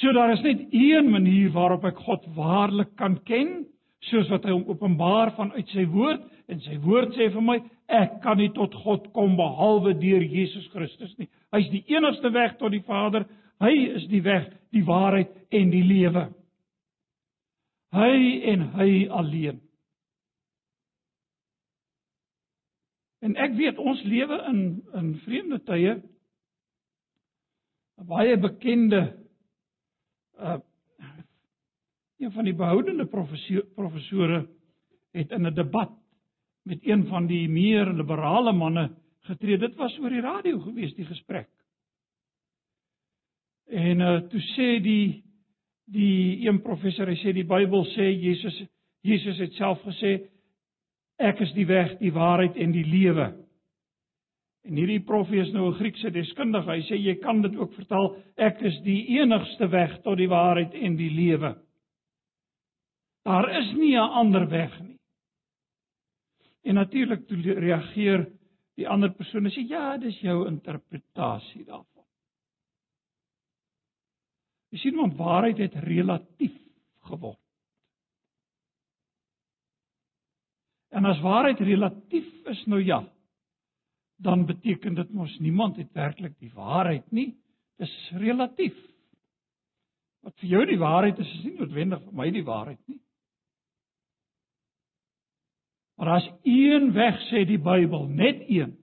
So 0.01 0.13
daar 0.15 0.33
is 0.33 0.41
net 0.41 0.65
een 0.73 1.11
manier 1.13 1.51
waarop 1.53 1.85
ek 1.85 2.01
God 2.07 2.25
waarlik 2.33 2.95
kan 2.97 3.19
ken, 3.27 3.67
soos 4.07 4.29
wat 4.31 4.45
hy 4.47 4.53
hom 4.53 4.67
openbaar 4.71 5.33
vanuit 5.35 5.67
sy 5.73 5.83
woord 5.91 6.23
en 6.49 6.61
sy 6.63 6.77
woord 6.83 7.13
sê 7.17 7.29
vir 7.33 7.45
my, 7.45 7.57
ek 7.91 8.19
kan 8.23 8.39
nie 8.39 8.49
tot 8.55 8.73
God 8.83 9.09
kom 9.13 9.35
behalwe 9.37 9.93
deur 9.99 10.23
Jesus 10.23 10.67
Christus 10.73 11.11
nie. 11.19 11.29
Hy's 11.53 11.69
die 11.73 11.83
enigste 11.91 12.31
weg 12.33 12.57
tot 12.61 12.73
die 12.73 12.83
Vader. 12.85 13.25
Hy 13.59 13.73
is 13.97 14.05
die 14.09 14.21
weg, 14.23 14.47
die 14.73 14.85
waarheid 14.87 15.33
en 15.53 15.73
die 15.73 15.83
lewe. 15.83 16.29
Hy 17.93 18.15
en 18.53 18.69
hy 18.77 18.91
alleen. 19.09 19.59
En 23.25 23.35
ek 23.35 23.57
weet 23.57 23.81
ons 23.81 23.99
lewe 24.07 24.37
in 24.47 24.61
in 24.95 25.13
vreemde 25.25 25.59
tye. 25.67 25.97
'n 27.99 28.07
Baie 28.07 28.37
bekende 28.39 29.01
uh 30.39 30.59
een 32.19 32.31
van 32.31 32.43
die 32.43 32.53
behoudende 32.53 33.05
professore 33.75 34.47
het 35.11 35.31
in 35.31 35.47
'n 35.47 35.53
debat 35.53 35.91
met 36.63 36.79
een 36.85 37.07
van 37.07 37.27
die 37.27 37.49
meer 37.49 37.93
liberale 37.93 38.51
manne 38.53 38.89
getree. 39.19 39.57
Dit 39.57 39.75
was 39.75 39.97
oor 39.99 40.09
die 40.09 40.21
radio 40.21 40.59
gewees 40.59 40.93
die 40.95 41.05
gesprek. 41.05 41.49
En 43.69 43.99
uh 43.99 44.17
toe 44.29 44.41
sê 44.55 44.79
die 44.83 45.23
die 45.85 46.47
een 46.47 46.61
professor 46.61 47.07
hy 47.07 47.15
sê 47.15 47.33
die 47.33 47.47
Bybel 47.47 47.85
sê 47.95 48.09
Jesus 48.13 48.63
Jesus 49.01 49.37
het 49.37 49.53
self 49.53 49.81
gesê 49.81 50.19
ek 51.17 51.39
is 51.39 51.53
die 51.53 51.65
weg, 51.65 51.97
die 51.99 52.13
waarheid 52.13 52.55
en 52.55 52.71
die 52.71 52.85
lewe. 52.85 53.33
En 54.63 54.75
hierdie 54.75 55.03
prof 55.03 55.31
is 55.31 55.51
nou 55.51 55.69
'n 55.69 55.77
Griekse 55.79 56.11
deskundige. 56.11 56.71
Hy 56.71 56.81
sê 56.81 56.95
jy 56.95 57.15
kan 57.15 57.41
dit 57.41 57.55
ook 57.55 57.73
vertaal 57.73 58.15
ek 58.37 58.61
is 58.61 58.81
die 58.81 59.19
enigste 59.19 59.67
weg 59.67 60.01
tot 60.01 60.17
die 60.17 60.27
waarheid 60.27 60.73
en 60.73 60.95
die 60.95 61.09
lewe. 61.09 61.55
Daar 63.29 63.49
is 63.59 63.73
nie 63.77 63.95
'n 63.95 64.09
ander 64.21 64.47
weg 64.49 64.79
nie. 64.79 64.99
En 66.61 66.73
natuurlik 66.73 67.27
toe 67.27 67.41
reageer 67.41 68.31
die 68.75 68.87
ander 68.87 69.11
persoon 69.11 69.45
en 69.45 69.51
sê 69.51 69.67
ja, 69.67 69.97
dis 69.97 70.19
jou 70.19 70.47
interpretasie 70.47 71.65
daarvan. 71.65 72.05
Jy 74.69 74.77
sien 74.77 74.95
want 74.95 75.17
waarheid 75.17 75.57
het 75.57 75.73
relatief 75.73 76.55
geword. 77.09 77.41
En 80.89 81.05
as 81.05 81.21
waarheid 81.21 81.59
relatief 81.59 82.47
is 82.47 82.65
nou 82.65 82.81
ja, 82.83 83.03
dan 84.17 84.45
beteken 84.45 84.95
dit 84.95 85.11
mos 85.13 85.37
niemand 85.39 85.77
het 85.77 85.91
werklik 85.93 86.39
die 86.39 86.53
waarheid 86.53 87.11
nie. 87.11 87.37
Dis 87.77 87.93
relatief. 88.11 88.75
Wat 90.25 90.35
vir 90.41 90.49
jou 90.49 90.65
die 90.65 90.79
waarheid 90.81 91.19
is, 91.19 91.33
is 91.37 91.43
nie 91.43 91.59
noodwendig 91.59 92.01
vir 92.03 92.13
my 92.13 92.31
die 92.31 92.43
waarheid 92.43 92.81
nie. 92.87 92.99
Maar 95.99 96.07
as 96.07 96.31
een 96.47 96.93
weg 96.95 97.17
sê 97.27 97.43
die 97.43 97.59
Bybel, 97.59 98.05
net 98.07 98.45
een. 98.47 98.77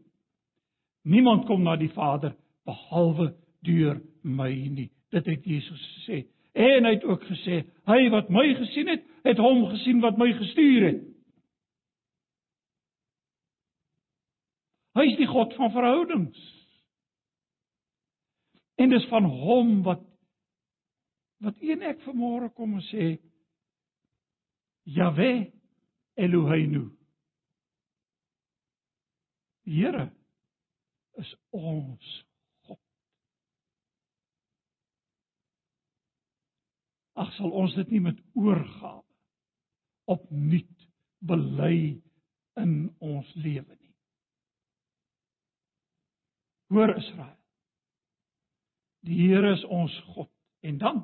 Niemand 1.03 1.47
kom 1.49 1.63
na 1.65 1.77
die 1.81 1.89
Vader 1.95 2.35
behalwe 2.69 3.31
deur 3.65 4.03
my 4.21 4.51
nie. 4.53 4.91
Dit 5.09 5.25
het 5.25 5.45
Jesus 5.49 5.85
gesê. 5.95 6.27
En 6.53 6.85
hy 6.85 6.93
het 6.93 7.07
ook 7.09 7.23
gesê, 7.25 7.63
hy 7.89 8.01
wat 8.13 8.29
my 8.29 8.45
gesien 8.59 8.91
het, 8.93 9.07
het 9.25 9.41
hom 9.41 9.65
gesien 9.71 10.03
wat 10.05 10.19
my 10.21 10.29
gestuur 10.37 10.85
het. 10.91 10.99
Hy 14.97 15.07
is 15.09 15.17
die 15.17 15.31
God 15.31 15.57
van 15.57 15.73
verhoudings. 15.73 16.45
En 18.77 18.93
dis 18.93 19.09
van 19.09 19.25
hom 19.25 19.81
wat 19.89 20.05
wat 21.45 21.57
een 21.65 21.81
ek 21.85 22.05
vanmôre 22.05 22.49
kom 22.57 22.77
en 22.77 22.85
sê 22.91 23.09
Jahwe 24.85 25.49
Eloheinu. 26.17 26.87
Here 29.67 30.07
is 31.19 31.35
ons 31.51 32.15
Ag 37.17 37.31
sal 37.39 37.53
ons 37.57 37.73
dit 37.79 37.95
nie 37.97 38.03
met 38.05 38.19
oorgawe 38.37 39.01
opnuut 40.13 40.83
bely 41.25 41.97
in 42.61 42.75
ons 43.01 43.31
lewe 43.41 43.73
nie. 43.73 43.95
Hoor 46.75 46.93
Israel. 46.93 47.39
Die 49.09 49.17
Here 49.17 49.55
is 49.57 49.65
ons 49.73 49.95
God 50.13 50.31
en 50.67 50.79
dan 50.83 51.01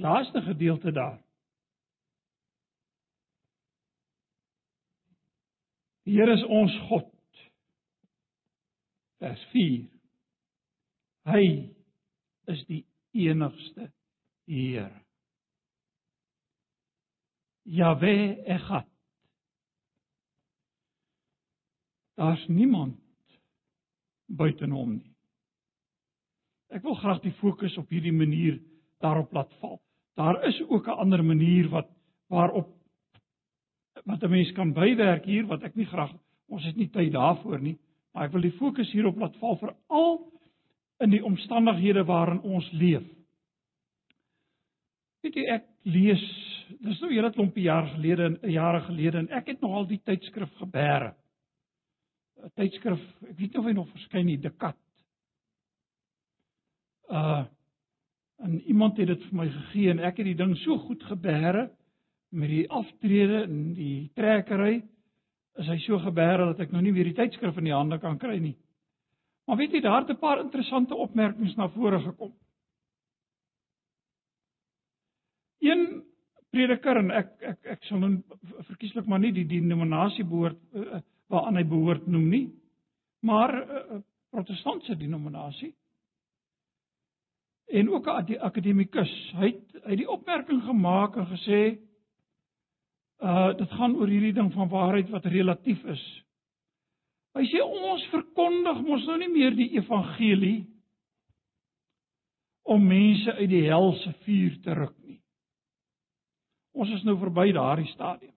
laaste 0.00 0.40
gedeelte 0.46 0.92
daar. 0.96 1.18
Die 6.10 6.16
Here 6.16 6.32
is 6.34 6.42
ons 6.42 6.74
God. 6.88 7.06
Vers 9.22 9.42
4. 9.52 9.84
Hy 11.30 11.42
is 12.50 12.64
die 12.66 12.80
enigste 13.14 13.86
Heer. 14.50 14.90
Jahwe 17.62 18.14
Echad. 18.56 18.88
Daar's 22.18 22.42
niemand 22.50 22.98
buite 24.26 24.66
hom 24.66 24.96
nie. 24.96 25.14
Ek 26.74 26.82
wil 26.82 26.98
graag 26.98 27.22
die 27.22 27.36
fokus 27.38 27.78
op 27.78 27.86
hierdie 27.94 28.16
manier 28.16 28.58
daarop 28.98 29.30
laat 29.36 29.54
val. 29.62 29.78
Daar 30.18 30.42
is 30.50 30.58
ook 30.66 30.90
'n 30.90 31.02
ander 31.06 31.22
manier 31.22 31.70
wat 31.70 31.86
waarop 32.26 32.79
wat 34.04 34.22
'n 34.22 34.30
mens 34.30 34.52
kan 34.52 34.72
bywerk 34.72 35.24
hier 35.24 35.46
wat 35.46 35.62
ek 35.62 35.76
nie 35.76 35.86
graag 35.86 36.12
ons 36.48 36.64
het 36.64 36.76
nie 36.76 36.90
tyd 36.90 37.12
daarvoor 37.12 37.60
nie, 37.60 37.78
maar 38.12 38.24
ek 38.24 38.32
wil 38.32 38.42
die 38.42 38.58
fokus 38.58 38.92
hierop 38.92 39.18
laat 39.18 39.36
val 39.36 39.56
vir 39.56 39.74
al 39.88 40.32
in 41.00 41.10
die 41.10 41.24
omstandighede 41.24 42.04
waarin 42.04 42.40
ons 42.40 42.70
leef. 42.72 43.06
Weet 45.22 45.34
jy 45.34 45.46
ek 45.46 45.66
lees 45.84 46.24
dis 46.80 47.00
nou 47.00 47.10
hele 47.10 47.32
klompie 47.32 47.64
jaar 47.64 47.86
gelede 47.94 48.24
en 48.24 48.50
jare 48.50 48.80
gelede 48.80 49.18
en 49.18 49.28
ek 49.28 49.46
het 49.46 49.60
nogal 49.60 49.86
die 49.86 50.00
tydskrif 50.04 50.52
gebeere. 50.58 51.14
'n 52.42 52.50
Tydskrif, 52.56 53.00
ek 53.28 53.38
weet 53.38 53.52
nie 53.52 53.58
of 53.58 53.64
hy 53.64 53.72
nog 53.72 53.88
verskyn 53.88 54.26
nie, 54.26 54.38
Dekat. 54.38 54.76
Uh 57.08 57.44
En 58.40 58.60
iemand 58.60 58.96
het 58.96 59.06
dit 59.06 59.24
vir 59.28 59.36
my 59.36 59.46
gegee 59.52 59.90
en 59.92 59.98
ek 60.00 60.20
het 60.20 60.30
die 60.30 60.38
ding 60.38 60.54
so 60.62 60.78
goed 60.86 61.02
gebeere 61.04 61.66
met 62.30 62.48
die 62.48 62.66
aftrede 62.70 63.42
en 63.42 63.72
die 63.74 64.10
trekkery 64.14 64.80
is 65.60 65.68
hy 65.68 65.78
so 65.84 65.98
gebeere 65.98 66.52
dat 66.52 66.60
ek 66.66 66.72
nou 66.72 66.82
nie 66.82 66.92
weer 66.94 67.10
die 67.10 67.16
tydskrif 67.16 67.58
in 67.58 67.68
die 67.68 67.74
hande 67.74 67.98
kan 67.98 68.18
kry 68.18 68.38
nie. 68.38 68.56
Maar 69.46 69.58
weet 69.58 69.74
jy, 69.74 69.80
daar 69.80 70.02
het 70.02 70.10
'n 70.10 70.20
paar 70.20 70.40
interessante 70.40 70.94
opmerkings 70.94 71.56
na 71.56 71.68
vore 71.68 72.00
gekom. 72.00 72.32
Een 75.60 76.04
prediker 76.50 76.96
en 76.96 77.10
ek 77.10 77.42
ek 77.42 77.58
ek 77.64 77.84
sal 77.84 77.98
nou 77.98 78.22
verkieslik 78.68 79.06
maar 79.06 79.18
nie 79.18 79.32
die 79.32 79.46
denominasie 79.46 80.24
behoort 80.24 80.58
uh, 80.74 81.00
waaraan 81.28 81.56
hy 81.56 81.64
behoort 81.64 82.06
noem 82.06 82.28
nie, 82.28 82.46
maar 83.22 83.52
'n 83.54 83.70
uh, 83.70 83.96
uh, 83.96 84.00
protestantse 84.30 84.96
denominasie 84.96 85.74
en 87.70 87.90
ook 87.90 88.06
'n 88.06 88.38
akademikus. 88.38 89.32
Hy 89.34 89.46
het 89.46 89.84
hy 89.84 89.90
het 89.90 89.98
die 89.98 90.10
opmerking 90.10 90.62
gemaak 90.62 91.16
en 91.16 91.26
gesê 91.26 91.78
uh 93.20 93.52
dit 93.58 93.76
gaan 93.76 93.94
oor 94.00 94.08
hierdie 94.08 94.34
ding 94.36 94.52
van 94.54 94.68
waarheid 94.68 95.10
wat 95.12 95.28
relatief 95.28 95.82
is. 95.84 96.04
Hy 97.36 97.44
sê 97.46 97.62
ons 97.62 98.06
verkondig 98.10 98.80
mos 98.86 99.06
nou 99.06 99.18
nie 99.20 99.30
meer 99.30 99.54
die 99.54 99.70
evangelie 99.76 100.64
om 102.70 102.82
mense 102.86 103.32
uit 103.38 103.50
die 103.50 103.66
hel 103.66 103.92
se 104.02 104.12
vuur 104.24 104.56
te 104.64 104.74
ruk 104.78 104.96
nie. 105.04 105.18
Ons 106.74 106.92
is 106.96 107.04
nou 107.06 107.16
verby 107.20 107.50
daardie 107.54 107.90
stadium. 107.92 108.34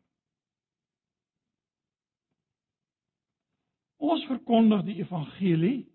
Ons 4.04 4.26
verkondig 4.28 4.84
die 4.90 5.00
evangelie 5.00 5.86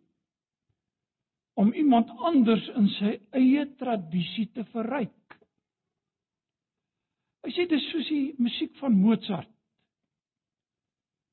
om 1.59 1.73
iemand 1.75 2.11
anders 2.25 2.65
in 2.79 2.87
sy 2.97 3.17
eie 3.37 3.65
tradisie 3.81 4.47
te 4.55 4.65
verryk. 4.73 5.38
Hy 7.47 7.53
sê 7.55 7.67
dis 7.71 7.85
soos 7.93 8.09
die 8.11 8.25
musiek 8.43 8.75
van 8.81 8.97
Mozart. 8.99 9.51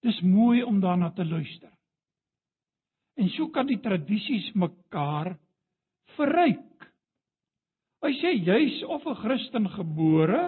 Dis 0.05 0.19
mooi 0.21 0.61
om 0.63 0.79
daarna 0.83 1.09
te 1.17 1.25
luister. 1.25 1.71
En 3.17 3.29
so 3.33 3.49
kan 3.49 3.67
die 3.67 3.79
tradisies 3.81 4.51
mekaar 4.59 5.33
verryk. 6.17 6.89
Hy 8.05 8.11
sê 8.19 8.35
jy's 8.37 8.83
of 8.83 9.05
'n 9.07 9.15
Christen 9.23 9.69
gebore 9.69 10.43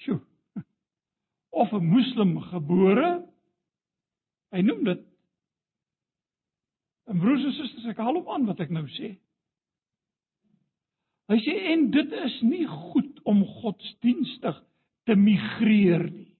Sjoe. 0.00 0.20
Of 1.62 1.72
'n 1.72 1.84
moslim 1.84 2.40
gebore. 2.40 3.26
Hy 4.52 4.60
noem 4.62 4.84
dit 4.84 5.04
En 7.06 7.18
broers 7.22 7.44
en 7.44 7.54
susters, 7.54 7.86
ek 7.92 8.00
haal 8.02 8.18
op 8.18 8.30
aan 8.34 8.48
wat 8.48 8.60
ek 8.64 8.72
nou 8.74 8.84
sê. 8.96 9.12
Hy 11.26 11.38
sê 11.42 11.54
en 11.72 11.88
dit 11.90 12.12
is 12.22 12.36
nie 12.46 12.64
goed 12.70 13.22
om 13.26 13.42
godsdienstig 13.62 14.58
te 15.06 15.16
migreer 15.18 16.06
nie. 16.10 16.30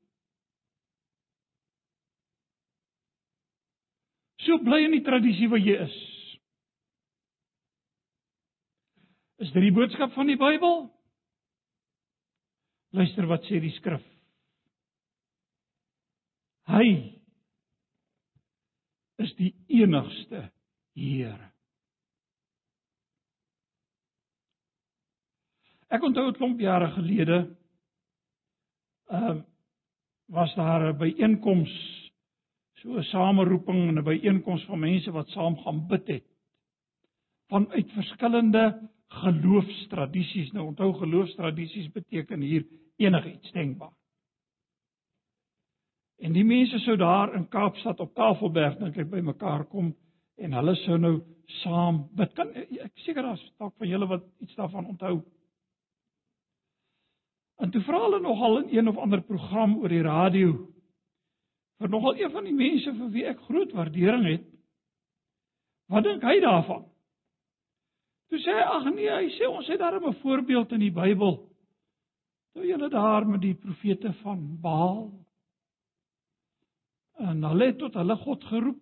So 4.46 4.60
bly 4.62 4.84
in 4.86 4.94
die 4.94 5.02
tradisie 5.02 5.48
waar 5.50 5.62
jy 5.62 5.74
is. 5.88 5.96
Is 9.42 9.50
dit 9.52 9.66
die 9.66 9.74
boodskap 9.74 10.14
van 10.14 10.30
die 10.30 10.38
Bybel? 10.38 10.86
Luister 12.96 13.26
wat 13.28 13.44
sê 13.50 13.58
die 13.60 13.74
skrif. 13.80 14.04
Hy 16.70 16.86
is 19.22 19.34
die 19.40 19.52
enigste 19.82 20.46
Here. 20.96 21.50
Ek 25.96 26.04
onthou 26.04 26.28
'n 26.28 26.36
klomp 26.36 26.60
jare 26.60 26.90
gelede 26.92 27.38
ehm 29.08 29.36
uh, 29.36 29.42
was 30.28 30.54
daar 30.54 30.92
'n 30.92 30.98
byeenkoms 30.98 31.72
so 32.80 32.98
'n 32.98 33.02
sameroeping 33.02 33.88
en 33.88 33.98
'n 33.98 34.04
byeenkoms 34.04 34.64
van 34.64 34.78
mense 34.78 35.10
wat 35.10 35.28
saam 35.28 35.56
gaan 35.56 35.86
bid 35.86 36.06
het 36.08 36.26
vanuit 37.48 37.92
verskillende 37.92 38.90
geloofstradisies. 39.08 40.52
Nou 40.52 40.66
onthou 40.66 40.92
geloofstradisies 40.94 41.90
beteken 41.92 42.40
hier 42.40 42.66
enigiets 42.96 43.52
denkbaar. 43.52 43.94
En 46.18 46.32
die 46.32 46.44
mense 46.44 46.78
sou 46.78 46.96
daar 46.96 47.34
in 47.34 47.48
Kaapstad 47.48 48.00
op 48.00 48.14
Tafelberg 48.14 48.78
dink 48.78 48.96
ek 48.96 49.10
by 49.10 49.20
mekaar 49.20 49.64
kom 49.64 49.94
en 50.36 50.52
hulle 50.52 50.74
sou 50.74 50.98
nou 50.98 51.22
saam 51.62 52.08
bid. 52.16 52.32
Kan 52.34 52.52
ek 52.56 52.92
seker 53.04 53.22
daar's 53.22 53.52
dalk 53.58 53.76
van 53.76 53.88
julle 53.88 54.06
wat 54.06 54.24
iets 54.40 54.54
daarvan 54.54 54.86
onthou. 54.86 55.20
En 57.56 57.70
toe 57.70 57.82
vra 57.86 58.00
hulle 58.02 58.20
nogal 58.20 58.58
in 58.58 58.78
een 58.78 58.88
of 58.88 58.98
ander 59.00 59.22
program 59.24 59.78
oor 59.80 59.92
die 59.92 60.04
radio 60.04 60.56
vir 61.80 61.90
nogal 61.92 62.16
een 62.16 62.30
van 62.32 62.44
die 62.44 62.56
mense 62.56 62.92
vir 62.98 63.08
wie 63.12 63.24
ek 63.28 63.40
groot 63.48 63.72
waardering 63.76 64.24
het. 64.30 64.44
Wat 65.92 66.06
dink 66.06 66.24
hy 66.24 66.38
daarvan? 66.40 66.86
Toe 68.30 68.40
sê 68.42 68.54
hy 68.56 68.64
ag 68.74 68.88
nee, 68.90 69.10
hy 69.12 69.28
sê 69.36 69.48
ons 69.48 69.68
het 69.70 69.78
daar 69.80 70.00
'n 70.00 70.14
voorbeeld 70.22 70.72
in 70.72 70.80
die 70.80 70.90
Bybel. 70.90 71.36
Toe 72.54 72.66
julle 72.66 72.88
daar 72.88 73.26
met 73.26 73.40
die 73.40 73.54
profete 73.54 74.12
van 74.22 74.60
Baal 74.60 75.12
en 77.16 77.42
hulle 77.42 77.66
het 77.66 77.78
tot 77.78 77.94
hulle 77.94 78.16
God 78.16 78.44
geroep 78.44 78.80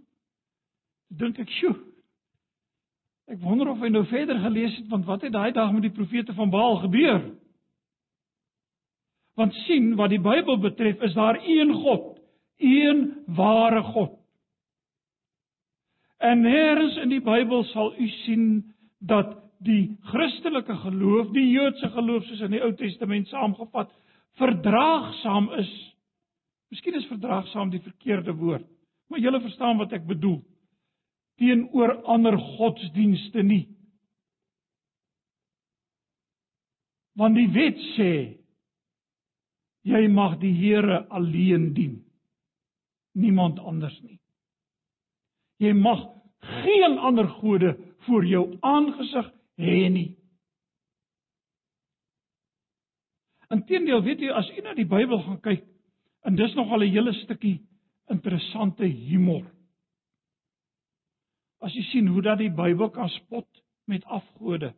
dink 1.09 1.39
ek, 1.39 1.49
"Sjoe. 1.49 1.77
Ek 3.29 3.39
wonder 3.39 3.69
of 3.69 3.79
hy 3.79 3.89
nou 3.89 4.05
verder 4.05 4.39
gelees 4.39 4.77
het 4.77 4.89
want 4.89 5.05
wat 5.05 5.23
het 5.23 5.33
daai 5.33 5.53
dag 5.53 5.73
met 5.73 5.83
die 5.83 5.91
profete 5.91 6.35
van 6.35 6.51
Baal 6.51 6.77
gebeur?" 6.77 7.44
Want 9.35 9.55
sien, 9.65 9.95
wat 9.99 10.13
die 10.15 10.23
Bybel 10.23 10.59
betref, 10.63 11.01
is 11.03 11.15
daar 11.15 11.41
een 11.43 11.73
God, 11.73 12.21
een 12.63 13.01
ware 13.27 13.83
God. 13.83 14.13
En 16.23 16.45
nêrens 16.45 16.97
in 17.03 17.11
die 17.11 17.23
Bybel 17.25 17.65
sal 17.73 17.93
u 17.99 18.07
sien 18.25 18.47
dat 18.99 19.35
die 19.65 19.97
Christelike 20.13 20.77
geloof, 20.85 21.33
die 21.35 21.49
Joodse 21.51 21.91
geloof 21.91 22.25
soos 22.29 22.45
in 22.47 22.55
die 22.55 22.63
Ou 22.63 22.73
Testament 22.79 23.29
saamgevat, 23.29 23.91
verdraagsaam 24.39 25.51
is. 25.61 25.73
Miskien 26.73 26.97
is 26.99 27.09
verdraagsaam 27.11 27.71
die 27.73 27.83
verkeerde 27.85 28.35
woord, 28.39 28.67
maar 29.09 29.23
julle 29.23 29.41
verstaan 29.45 29.79
wat 29.79 29.93
ek 29.97 30.07
bedoel 30.09 30.41
teenoor 31.41 31.97
ander 32.11 32.37
godsdienste 32.39 33.43
nie. 33.43 33.65
Want 37.19 37.39
die 37.39 37.51
wet 37.55 37.81
sê 37.95 38.11
jy 39.85 40.07
mag 40.09 40.39
die 40.41 40.53
Here 40.57 41.05
alleen 41.13 41.73
dien. 41.77 42.01
Niemand 43.15 43.61
anders 43.61 43.97
nie. 44.03 44.19
Jy 45.63 45.73
mag 45.79 46.03
geen 46.65 46.99
ander 46.99 47.29
gode 47.39 47.77
voor 48.07 48.27
jou 48.27 48.45
aangesig 48.61 49.31
hê 49.61 49.89
nie. 49.89 50.11
Inteendeel, 53.55 54.03
weet 54.03 54.25
jy, 54.25 54.33
as 54.35 54.49
jy 54.51 54.65
na 54.65 54.75
die 54.75 54.89
Bybel 54.89 55.21
gaan 55.23 55.41
kyk, 55.45 55.63
en 56.27 56.37
dis 56.37 56.57
nog 56.57 56.73
al 56.73 56.83
'n 56.83 56.91
hele 56.91 57.13
stukkie 57.23 57.61
interessante 58.11 58.85
humor 58.85 59.45
as 61.65 61.73
jy 61.73 61.85
sien 61.89 62.09
hoe 62.13 62.23
dat 62.23 62.43
die 62.43 62.53
Bybel 62.53 62.91
kan 62.93 63.09
spot 63.09 63.49
met 63.89 64.05
afgode. 64.05 64.75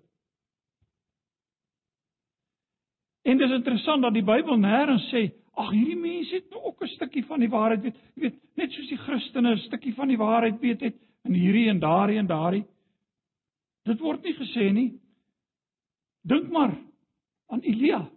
En 3.27 3.39
dit 3.39 3.49
is 3.49 3.55
interessant 3.57 4.03
dat 4.03 4.15
die 4.15 4.23
Bybel 4.23 4.59
nêrens 4.63 5.09
sê 5.11 5.25
ag 5.59 5.73
hierdie 5.73 5.99
mense 5.99 6.35
het 6.37 6.51
nou 6.53 6.61
ook 6.69 6.83
'n 6.83 6.95
stukkie 6.95 7.25
van 7.27 7.41
die 7.41 7.49
waarheid 7.51 7.83
weet. 7.83 7.97
Jy 8.15 8.23
weet, 8.23 8.39
net 8.55 8.73
soos 8.73 8.89
die 8.89 9.03
Christene 9.03 9.55
'n 9.55 9.59
stukkie 9.59 9.95
van 9.95 10.09
die 10.09 10.19
waarheid 10.19 10.61
weet 10.61 10.81
het 10.81 10.95
in 11.25 11.35
hierdie 11.35 11.69
en 11.69 11.79
daardie 11.79 12.19
en 12.19 12.27
daardie. 12.27 12.65
Dit 13.85 13.99
word 13.99 14.23
nie 14.23 14.35
gesê 14.35 14.73
nie. 14.73 15.01
Dink 16.23 16.51
maar 16.51 16.77
aan 17.47 17.61
Elia. 17.61 18.11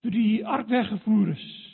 Toe 0.00 0.10
die 0.10 0.46
ark 0.46 0.68
weggevoer 0.68 1.28
is 1.28 1.64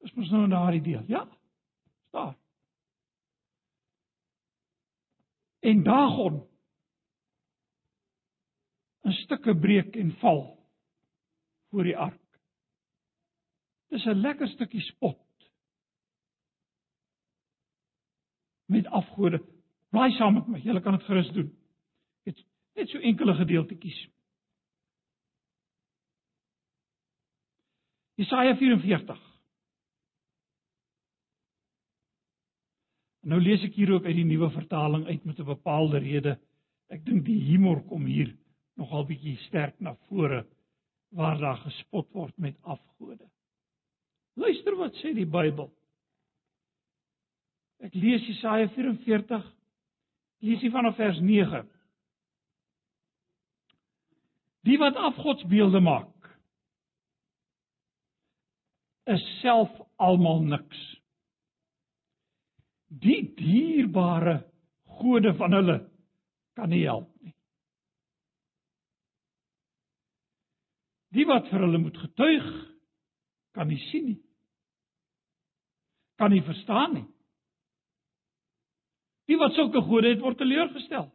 Is 0.00 0.14
mos 0.14 0.30
nou 0.30 0.44
in 0.44 0.50
daardie 0.50 0.82
deel. 0.82 1.04
Ja. 1.06 1.28
Daar. 2.10 2.36
En 5.60 5.82
Dagon 5.82 6.46
'n 9.08 9.12
stukke 9.12 9.54
breek 9.58 9.96
en 9.96 10.12
val 10.20 10.58
voor 11.70 11.82
die 11.82 11.96
ark. 11.96 12.40
Dis 13.88 14.04
'n 14.04 14.20
lekker 14.20 14.48
stukkie 14.48 14.80
spot. 14.80 15.24
Met 18.66 18.86
afgode. 18.86 19.44
Blaai 19.88 20.12
saam 20.12 20.34
met 20.34 20.46
my. 20.46 20.58
Julle 20.58 20.80
kan 20.80 20.92
dit 20.92 21.02
gerus 21.02 21.30
doen. 21.32 21.58
Dit 22.22 22.44
net 22.74 22.88
so 22.88 22.98
enkele 22.98 23.34
gedeeltetjies. 23.34 24.08
Jesaja 28.14 28.56
44 28.56 29.27
Nou 33.28 33.40
lees 33.42 33.64
ek 33.66 33.74
hier 33.76 33.90
ook 33.92 34.06
uit 34.08 34.16
die 34.16 34.28
nuwe 34.28 34.48
vertaling 34.54 35.06
uit 35.06 35.24
met 35.24 35.38
'n 35.38 35.44
bepaalde 35.44 35.98
rede. 35.98 36.38
Ek 36.88 37.04
dink 37.04 37.24
die 37.24 37.40
humor 37.50 37.82
kom 37.88 38.06
hier 38.06 38.34
nogal 38.76 39.04
bietjie 39.04 39.36
sterk 39.48 39.80
na 39.80 39.94
vore 40.08 40.46
waar 41.10 41.38
daar 41.38 41.56
gespot 41.56 42.08
word 42.12 42.38
met 42.38 42.56
afgode. 42.62 43.28
Luister 44.34 44.76
wat 44.76 44.94
sê 44.94 45.12
die 45.14 45.26
Bybel. 45.26 45.70
Ek 47.78 47.94
lees 47.94 48.26
Jesaja 48.26 48.68
44 48.68 49.44
lees 50.40 50.60
hier 50.60 50.70
vanaf 50.70 50.96
vers 50.96 51.20
9. 51.20 51.66
Die 54.66 54.78
wat 54.78 54.96
afgodsbeelde 54.96 55.80
maak 55.80 56.14
is 59.04 59.22
self 59.40 59.70
almal 59.96 60.42
niks. 60.44 60.97
Die 62.88 63.34
dierbare 63.36 64.52
gode 64.98 65.34
van 65.36 65.52
hulle 65.52 65.78
kan 66.56 66.70
nie 66.72 66.84
help 66.86 67.10
nie. 67.20 67.34
Die 71.16 71.26
wat 71.28 71.48
vir 71.50 71.64
hulle 71.64 71.80
moet 71.80 71.96
getuig, 71.96 72.48
kan 73.56 73.68
nie 73.68 73.80
sien 73.88 74.10
nie. 74.10 74.18
Kan 76.18 76.32
nie 76.34 76.42
verstaan 76.44 76.96
nie. 76.96 77.06
Die 79.28 79.38
wat 79.40 79.56
sulke 79.56 79.80
gode 79.84 80.12
het, 80.12 80.20
word 80.24 80.40
teleurgestel. 80.40 81.10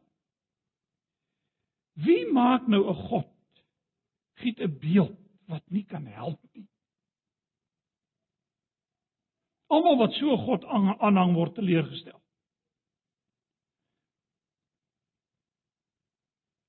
Wie 2.06 2.26
maak 2.34 2.68
nou 2.68 2.90
'n 2.90 3.02
god? 3.10 3.34
Giet 4.42 4.60
'n 4.62 4.80
beeld 4.80 5.18
wat 5.48 5.64
nie 5.70 5.86
kan 5.86 6.06
help 6.06 6.42
nie. 6.54 6.68
Almal 9.74 9.98
wat 9.98 10.14
so 10.20 10.36
God 10.46 10.66
aanhang 10.70 11.34
word 11.38 11.56
teleurgestel. 11.58 12.20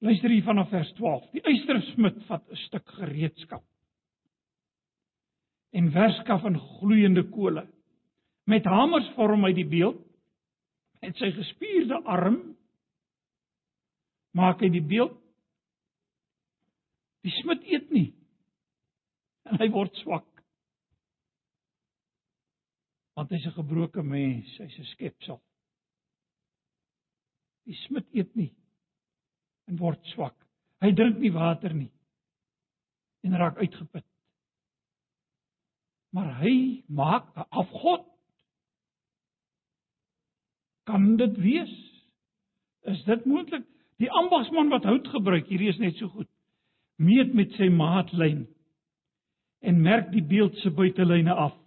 Luister 0.05 0.33
hier 0.33 0.45
vanaf 0.45 0.69
vers 0.73 0.91
12. 0.99 1.31
Die 1.33 1.45
eystersmid 1.49 2.19
vat 2.29 2.45
'n 2.49 2.61
stuk 2.67 2.89
gereedskap 2.99 3.65
en 5.75 5.91
werskaf 5.91 6.45
in 6.45 6.59
gloeiende 6.59 7.25
kole. 7.35 7.67
Met 8.47 8.65
hamers 8.65 9.09
vorm 9.17 9.45
hy 9.45 9.53
die 9.57 9.67
beeld. 9.67 9.99
Met 11.03 11.19
sy 11.19 11.33
gespierde 11.35 11.99
arm 12.05 12.39
maak 14.39 14.63
hy 14.63 14.71
die 14.73 14.85
beeld. 14.85 15.17
Die 17.25 17.33
smid 17.41 17.65
eet 17.67 17.91
nie. 17.91 18.13
En 19.51 19.59
hy 19.59 19.69
word 19.73 19.97
swak 20.03 20.29
want 23.15 23.31
hy's 23.31 23.47
'n 23.47 23.57
gebroke 23.59 24.03
mens, 24.03 24.57
hy's 24.59 24.79
'n 24.79 24.91
skepsel. 24.95 25.41
Die 27.65 27.77
smid 27.87 28.07
eet 28.13 28.35
nie 28.37 28.53
en 29.69 29.79
word 29.79 30.03
swak. 30.13 30.37
Hy 30.81 30.93
drink 30.93 31.19
nie 31.19 31.33
water 31.33 31.73
nie 31.73 31.93
en 33.25 33.37
raak 33.41 33.57
uitgeput. 33.57 34.05
Maar 36.13 36.35
hy 36.43 36.85
maak 36.89 37.31
'n 37.37 37.47
afgod. 37.51 38.05
Kan 40.85 41.17
dit 41.17 41.37
wees? 41.37 41.75
Is 42.83 43.05
dit 43.05 43.25
moontlik? 43.25 43.65
Die 43.97 44.11
ambagsman 44.11 44.69
wat 44.69 44.85
hout 44.85 45.09
gebruik, 45.09 45.47
hierdie 45.47 45.69
is 45.69 45.79
net 45.79 45.97
so 45.97 46.09
goed. 46.09 46.29
Meet 46.97 47.35
met 47.35 47.53
sy 47.53 47.69
maatlyn 47.69 48.47
en 49.61 49.81
merk 49.81 50.11
die 50.13 50.23
beeld 50.23 50.57
se 50.57 50.71
buitelyne 50.71 51.33
af. 51.33 51.64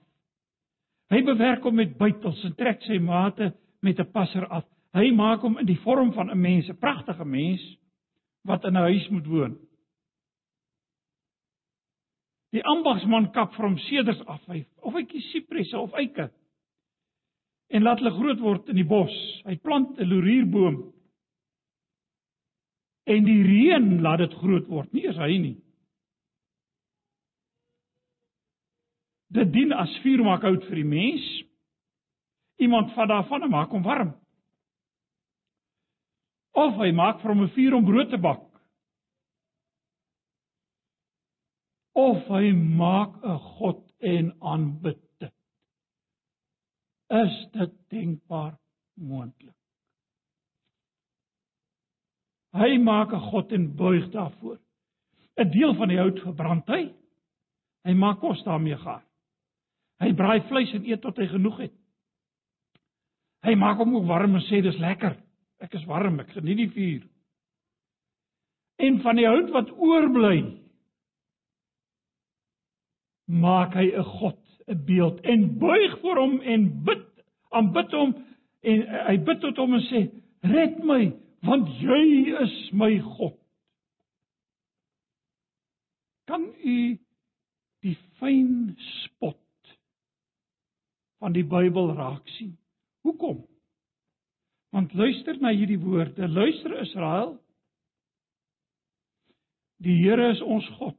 Hy 1.08 1.22
bewerk 1.24 1.64
hom 1.64 1.78
met 1.80 1.96
buitels 1.98 2.42
en 2.44 2.56
trek 2.60 2.82
sy 2.84 3.00
mate 3.00 3.54
met 3.82 4.00
'n 4.00 4.12
passer 4.12 4.48
af. 4.48 4.66
Hy 4.94 5.12
maak 5.12 5.42
hom 5.42 5.58
in 5.58 5.66
die 5.66 5.80
vorm 5.84 6.12
van 6.14 6.30
'n 6.30 6.42
mens, 6.42 6.70
'n 6.70 6.78
pragtige 6.78 7.26
mens 7.26 7.62
wat 8.44 8.64
in 8.64 8.76
'n 8.76 8.88
huis 8.90 9.10
moet 9.10 9.26
woon. 9.26 9.58
Die 12.52 12.64
ambagsman 12.64 13.32
kap 13.32 13.56
vir 13.56 13.66
hom 13.66 13.78
seders 13.78 14.20
af, 14.26 14.42
hy, 14.48 14.66
of 14.82 14.94
hy 14.94 15.04
kies 15.04 15.32
sipresse 15.32 15.78
of 15.78 15.94
eike. 15.94 16.30
En 17.70 17.84
laat 17.84 18.00
hulle 18.00 18.16
groot 18.16 18.40
word 18.40 18.70
in 18.70 18.76
die 18.76 18.88
bos. 18.88 19.14
Hy 19.46 19.56
plant 19.56 20.00
'n 20.00 20.08
lorierboom. 20.08 20.94
En 23.06 23.24
die 23.24 23.44
reën 23.44 24.02
laat 24.02 24.20
dit 24.20 24.34
groot 24.34 24.68
word, 24.68 24.94
nie 24.94 25.06
is 25.08 25.16
hy 25.16 25.38
nie. 25.38 25.58
Dit 29.28 29.52
dien 29.52 29.74
as 29.76 29.92
vuur 30.04 30.24
maak 30.24 30.46
hout 30.48 30.64
vir 30.70 30.80
die 30.82 30.88
mens. 30.88 31.26
Iemand 32.64 32.94
vat 32.96 33.10
daarvan 33.12 33.44
en 33.44 33.52
maak 33.52 33.74
hom 33.76 33.84
warm. 33.84 34.14
Of 36.58 36.78
hy 36.82 36.92
maak 36.92 37.22
hom 37.22 37.44
'n 37.44 37.54
vuur 37.56 37.74
om 37.76 37.86
brood 37.86 38.10
te 38.10 38.18
bak. 38.18 38.46
Of 41.94 42.28
hy 42.28 42.52
maak 42.54 43.24
'n 43.24 43.40
god 43.58 43.84
en 44.00 44.34
aanbid 44.42 45.02
dit. 45.20 45.34
Is 47.10 47.36
dit 47.52 47.74
denkbaar 47.90 48.58
moontlik? 48.96 49.56
Hy 52.54 52.78
maak 52.78 53.14
'n 53.14 53.30
god 53.32 53.52
en 53.52 53.76
buig 53.76 54.10
daarvoor. 54.12 54.60
'n 55.38 55.52
Deel 55.52 55.76
van 55.76 55.88
die 55.88 55.98
hout 55.98 56.20
verbrand 56.20 56.68
hy. 56.68 56.94
Hy 57.84 57.94
maak 57.94 58.20
kos 58.20 58.44
daarmee 58.44 58.78
gaar. 58.78 59.07
Hy 60.02 60.14
braai 60.14 60.42
vleis 60.50 60.74
en 60.78 60.86
eet 60.86 61.02
tot 61.02 61.18
hy 61.18 61.28
genoeg 61.32 61.62
het. 61.66 61.76
Hy 63.46 63.54
maak 63.58 63.80
hom 63.82 63.96
ook 63.98 64.10
warm 64.10 64.38
en 64.38 64.44
sê 64.46 64.62
dis 64.62 64.78
lekker. 64.82 65.16
Ek 65.64 65.74
is 65.78 65.86
warm, 65.90 66.20
ek 66.22 66.36
geniet 66.36 66.60
die 66.62 66.72
vuur. 66.74 67.06
En 68.86 69.00
van 69.02 69.18
die 69.18 69.26
hout 69.26 69.50
wat 69.56 69.72
oorbly, 69.74 70.42
maak 73.26 73.74
hy 73.74 73.88
'n 73.90 74.04
god, 74.20 74.42
'n 74.68 74.86
beeld 74.86 75.20
en 75.22 75.58
buig 75.58 76.00
voor 76.02 76.18
hom 76.18 76.42
en 76.42 76.84
bid, 76.84 77.06
aanbid 77.50 77.92
hom 77.92 78.14
en 78.62 78.86
hy 79.08 79.18
bid 79.18 79.42
tot 79.42 79.58
hom 79.58 79.74
en 79.74 79.86
sê: 79.90 80.12
"Red 80.44 80.84
my, 80.84 81.12
want 81.42 81.68
jy 81.82 82.38
is 82.44 82.72
my 82.72 83.00
God." 83.00 83.40
Kan 86.28 86.54
u 86.64 87.00
die 87.82 87.98
fyn 88.20 88.76
spot 88.78 89.47
van 91.22 91.34
die 91.34 91.46
Bybel 91.46 91.94
raak 91.98 92.28
sien. 92.38 92.58
Hoekom? 93.06 93.42
Want 94.76 94.94
luister 94.94 95.38
na 95.42 95.54
hierdie 95.56 95.80
woorde. 95.80 96.28
Luister 96.28 96.80
Israel. 96.82 97.38
Die 99.82 99.96
Here 100.04 100.32
is 100.32 100.42
ons 100.42 100.68
God. 100.78 100.98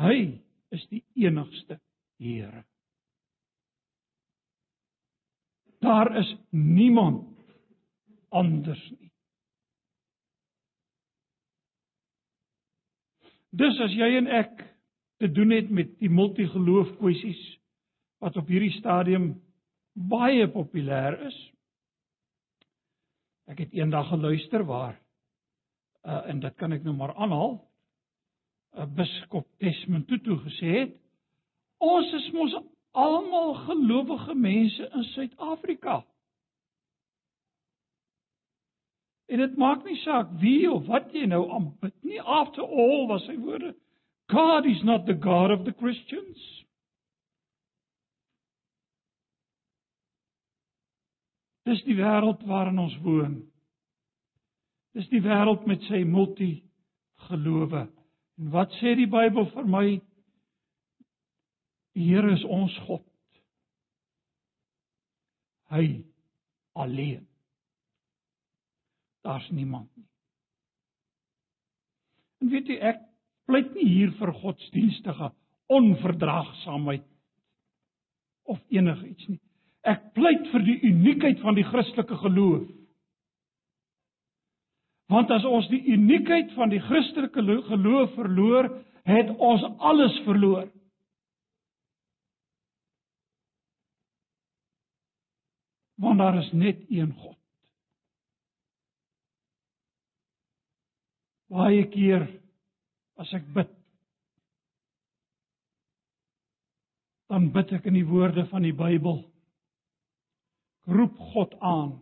Hy 0.00 0.40
is 0.74 0.84
die 0.90 1.02
enigste 1.14 1.78
Here. 2.18 2.64
Daar 5.84 6.16
is 6.16 6.36
niemand 6.50 7.28
anders 8.28 8.82
nie. 8.98 9.10
Dis 13.54 13.78
as 13.84 13.92
jy 13.94 14.08
en 14.18 14.30
ek 14.34 14.62
te 15.16 15.30
doen 15.30 15.50
het 15.50 15.70
met 15.70 15.98
die 15.98 16.10
multigeloof 16.10 16.96
kwessies 16.98 17.42
wat 18.24 18.36
op 18.36 18.48
hierdie 18.48 18.72
stadium 18.78 19.34
baie 19.94 20.46
populêr 20.50 21.18
is. 21.28 21.36
Ek 23.50 23.60
het 23.62 23.74
eendag 23.76 24.08
geluister 24.08 24.64
waar 24.66 24.96
uh, 26.04 26.22
en 26.30 26.40
dit 26.40 26.56
kan 26.60 26.72
ek 26.72 26.84
nou 26.84 26.96
maar 26.96 27.14
aanhaal. 27.14 27.60
'n 28.74 28.80
uh, 28.80 28.88
Biskop 28.96 29.46
Desmond 29.62 30.08
Tutu 30.08 30.38
gesê 30.42 30.70
het: 30.78 30.96
"Ons 31.78 32.12
is 32.12 32.30
mos 32.32 32.56
almal 32.90 33.54
gelowige 33.54 34.34
mense 34.34 34.88
in 34.88 35.04
Suid-Afrika." 35.04 36.04
En 39.26 39.38
dit 39.38 39.56
maak 39.56 39.84
nie 39.84 39.96
saak 39.96 40.32
wie 40.40 40.70
of 40.72 40.86
wat 40.86 41.12
jy 41.12 41.26
nou 41.26 41.50
aanbid 41.50 41.94
nie. 42.02 42.20
After 42.20 42.62
all 42.62 43.06
was 43.06 43.24
sy 43.24 43.36
woorde 43.36 43.74
God 44.30 44.66
is 44.66 44.82
not 44.82 45.06
the 45.06 45.14
God 45.14 45.50
of 45.50 45.64
the 45.64 45.72
Christians. 45.72 46.38
Dis 51.64 51.80
die 51.84 51.96
wêreld 51.96 52.44
waarin 52.48 52.78
ons 52.78 52.96
woon. 53.04 53.38
Dis 54.96 55.08
die 55.12 55.22
wêreld 55.24 55.64
met 55.68 55.84
sy 55.88 56.02
multigelowe. 56.08 57.86
En 58.40 58.50
wat 58.52 58.72
sê 58.80 58.94
die 58.98 59.08
Bybel 59.08 59.48
vir 59.54 59.68
my? 59.70 59.86
Die 61.94 62.08
Here 62.10 62.32
is 62.34 62.44
ons 62.44 62.74
God. 62.88 63.06
Hy 65.72 66.04
alleen. 66.76 67.24
Daar's 69.24 69.48
niemand 69.50 69.88
nie. 69.96 70.08
En 72.44 72.50
weet 72.52 72.68
jy 72.68 72.76
ek 72.92 73.00
pleit 73.48 73.74
nie 73.76 73.88
hier 73.88 74.12
vir 74.18 74.32
godsdienstige 74.40 75.30
onverdraagsaamheid 75.72 77.04
of 78.44 78.60
enigiets 78.72 79.28
nie. 79.28 79.40
Ek 79.84 80.12
pleit 80.16 80.46
vir 80.52 80.64
die 80.64 80.78
uniekheid 80.88 81.40
van 81.44 81.56
die 81.58 81.66
Christelike 81.68 82.16
geloof. 82.22 82.64
Want 85.12 85.32
as 85.34 85.44
ons 85.44 85.68
die 85.68 85.82
uniekheid 85.92 86.54
van 86.56 86.72
die 86.72 86.80
Christelike 86.80 87.42
geloof 87.68 88.14
verloor, 88.16 88.70
het 89.04 89.32
ons 89.36 89.64
alles 89.84 90.16
verloor. 90.24 90.70
Want 96.00 96.18
daar 96.18 96.40
is 96.40 96.50
net 96.52 96.80
een 96.88 97.12
God. 97.12 97.36
Baie 101.52 101.84
keer 101.92 102.24
as 103.20 103.30
ek 103.36 103.44
bid, 103.54 103.70
dan 107.30 107.50
bid 107.54 107.72
ek 107.72 107.86
in 107.90 107.98
die 107.98 108.06
woorde 108.06 108.46
van 108.50 108.66
die 108.66 108.74
Bybel. 108.76 109.22
Ek 110.84 110.98
roep 110.98 111.20
God 111.34 111.54
aan 111.64 111.94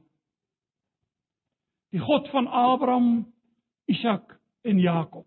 die 1.92 2.00
God 2.00 2.28
van 2.32 2.46
Abraham, 2.48 3.32
Isak 3.84 4.40
en 4.64 4.78
Jakob. 4.80 5.26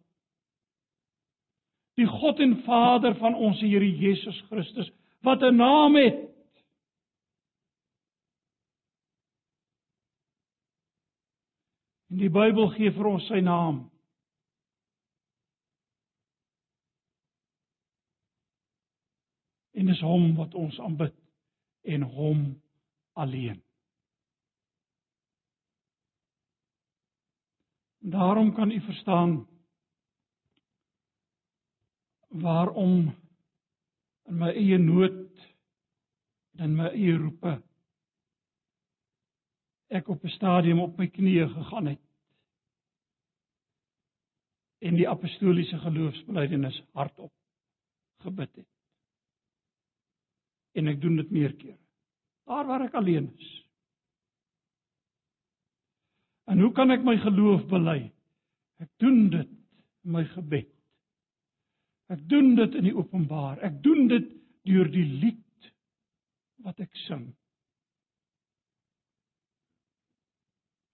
Die 1.95 2.07
God 2.09 2.39
en 2.39 2.57
Vader 2.65 3.15
van 3.15 3.35
ons 3.35 3.61
Here 3.61 3.85
Jesus 3.85 4.41
Christus 4.49 4.89
wat 5.21 5.41
'n 5.41 5.55
naam 5.55 5.95
het. 5.95 6.17
En 12.09 12.17
die 12.17 12.29
Bybel 12.29 12.67
gee 12.67 12.91
vir 12.91 13.05
ons 13.05 13.27
sy 13.27 13.39
naam. 13.39 13.94
En 19.75 19.91
dis 19.91 20.01
hom 20.07 20.33
wat 20.39 20.55
ons 20.55 20.79
aanbid 20.79 21.15
en 21.95 22.05
hom 22.15 22.45
alleen. 23.19 23.59
Daarom 28.05 28.53
kan 28.53 28.71
u 28.71 28.79
verstaan 28.81 29.47
waarom 32.27 33.15
in 34.25 34.37
my 34.37 34.51
eie 34.53 34.77
nood 34.77 35.47
en 36.55 36.63
in 36.69 36.75
my 36.75 36.89
eie 36.93 37.17
roepe 37.17 37.55
ek 39.87 40.09
op 40.09 40.23
'n 40.23 40.35
stadium 40.37 40.79
op 40.79 40.97
my 40.97 41.07
knieë 41.07 41.47
gegaan 41.53 41.87
het 41.93 42.01
en 44.85 44.95
die 44.95 45.09
apostoliese 45.09 45.77
geloofsbelijdenis 45.77 46.83
hardop 46.93 47.33
gebid 48.21 48.55
het. 48.55 48.74
En 50.75 50.91
ek 50.91 50.99
doen 51.01 51.15
dit 51.21 51.31
meer 51.31 51.53
kere. 51.55 51.79
Daar 52.45 52.67
waar 52.67 52.85
ek 52.85 52.97
alleen 52.99 53.31
is. 53.33 53.51
En 56.51 56.59
hoe 56.61 56.71
kan 56.77 56.91
ek 56.93 57.05
my 57.05 57.15
geloof 57.23 57.63
bely? 57.71 57.99
Ek 58.83 58.91
doen 59.01 59.29
dit 59.33 59.49
in 59.49 60.11
my 60.13 60.25
gebed. 60.35 60.69
Ek 62.13 62.21
doen 62.29 62.53
dit 62.59 62.75
in 62.77 62.85
die 62.85 62.93
openbaar. 62.93 63.57
Ek 63.65 63.79
doen 63.83 64.05
dit 64.11 64.27
deur 64.69 64.89
die 64.93 65.07
lied 65.23 65.71
wat 66.65 66.79
ek 66.83 66.93
sing. 67.05 67.25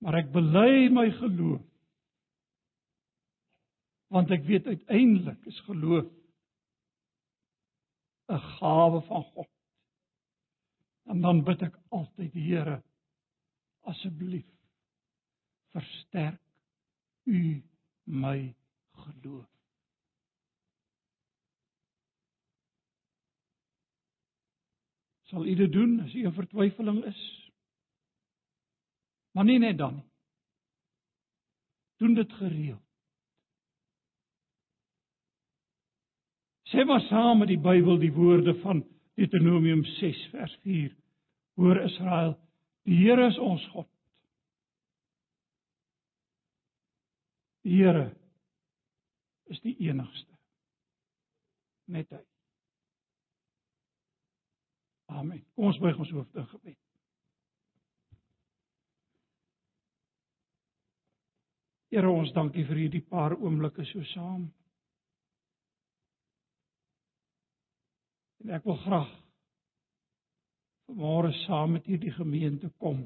Maar 0.02 0.22
ek 0.24 0.32
bely 0.34 0.88
my 0.94 1.10
geloof. 1.20 1.62
Want 4.12 4.32
ek 4.36 4.44
weet 4.48 4.68
uiteindelik 4.68 5.46
is 5.48 5.60
geloof 5.68 6.08
'n 8.32 8.40
gawe 8.58 9.02
van 9.08 9.24
God. 9.36 9.50
En 11.10 11.22
dan 11.22 11.44
bid 11.44 11.62
ek 11.62 11.78
altyd 11.90 12.34
die 12.34 12.48
Here 12.52 12.82
asseblief 13.90 14.48
versterk 15.72 16.42
u 17.24 17.62
my 18.04 18.54
geloof. 18.92 19.48
Sal 25.32 25.46
u 25.48 25.56
dit 25.56 25.72
doen 25.72 26.00
as 26.04 26.14
u 26.14 26.26
'n 26.28 26.34
vertwyfeling 26.34 27.04
is? 27.06 27.52
Maar 29.32 29.44
nie 29.44 29.60
net 29.60 29.78
dan 29.78 29.96
nie. 29.96 30.10
Doen 31.98 32.14
dit 32.14 32.34
gereeld. 32.34 32.84
Sê 36.64 36.86
maar 36.86 37.02
saam 37.02 37.38
met 37.38 37.48
die 37.48 37.60
Bybel 37.60 37.98
die 38.00 38.14
woorde 38.14 38.54
van 38.60 38.84
Deuteronomium 39.20 39.84
6 39.98 40.30
vers 40.32 40.58
4. 40.64 40.96
Hoor 41.60 41.82
Israel, 41.84 42.36
die 42.88 42.98
Here 43.04 43.28
is 43.28 43.38
ons 43.38 43.66
God. 43.74 43.88
Die 47.62 47.76
Here 47.84 48.10
is 49.52 49.60
die 49.62 49.76
enigste. 49.90 50.38
Net 51.92 52.10
hy. 52.10 52.22
Amen. 55.12 55.44
Kom 55.56 55.68
ons 55.68 55.80
buig 55.84 56.00
ons 56.00 56.14
hoofde 56.16 56.40
in 56.40 56.48
gebed. 56.54 56.80
Here 61.92 62.08
ons 62.08 62.32
dankie 62.32 62.64
vir 62.70 62.86
hierdie 62.86 63.04
paar 63.04 63.36
oomblikke 63.36 63.84
so 63.90 64.04
saam. 64.14 64.48
En 68.42 68.54
ek 68.58 68.66
wil 68.66 68.80
graag 68.84 69.10
vanmôre 70.90 71.32
saam 71.46 71.78
met 71.78 71.86
hierdie 71.88 72.14
gemeente 72.14 72.70
kom 72.82 73.06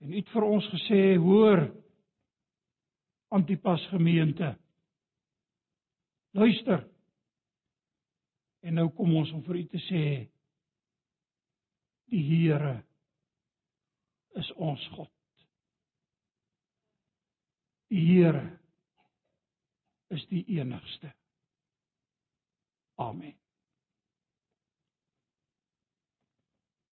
En 0.00 0.12
u 0.12 0.16
het 0.16 0.30
vir 0.32 0.46
ons 0.48 0.66
gesê, 0.72 1.00
hoor 1.20 1.66
Antipas 3.30 3.82
gemeente. 3.92 4.54
Luister. 6.34 6.86
En 8.64 8.74
nou 8.74 8.88
kom 8.96 9.12
ons 9.16 9.30
om 9.36 9.42
vir 9.44 9.60
u 9.60 9.64
te 9.70 9.80
sê 9.86 10.04
die 12.10 12.22
Here 12.26 12.74
is 14.40 14.50
ons 14.56 14.88
God. 14.96 15.12
Die 17.92 18.02
Here 18.08 18.42
is 20.16 20.24
die 20.32 20.42
enigste. 20.56 21.12
Amen. 23.00 23.34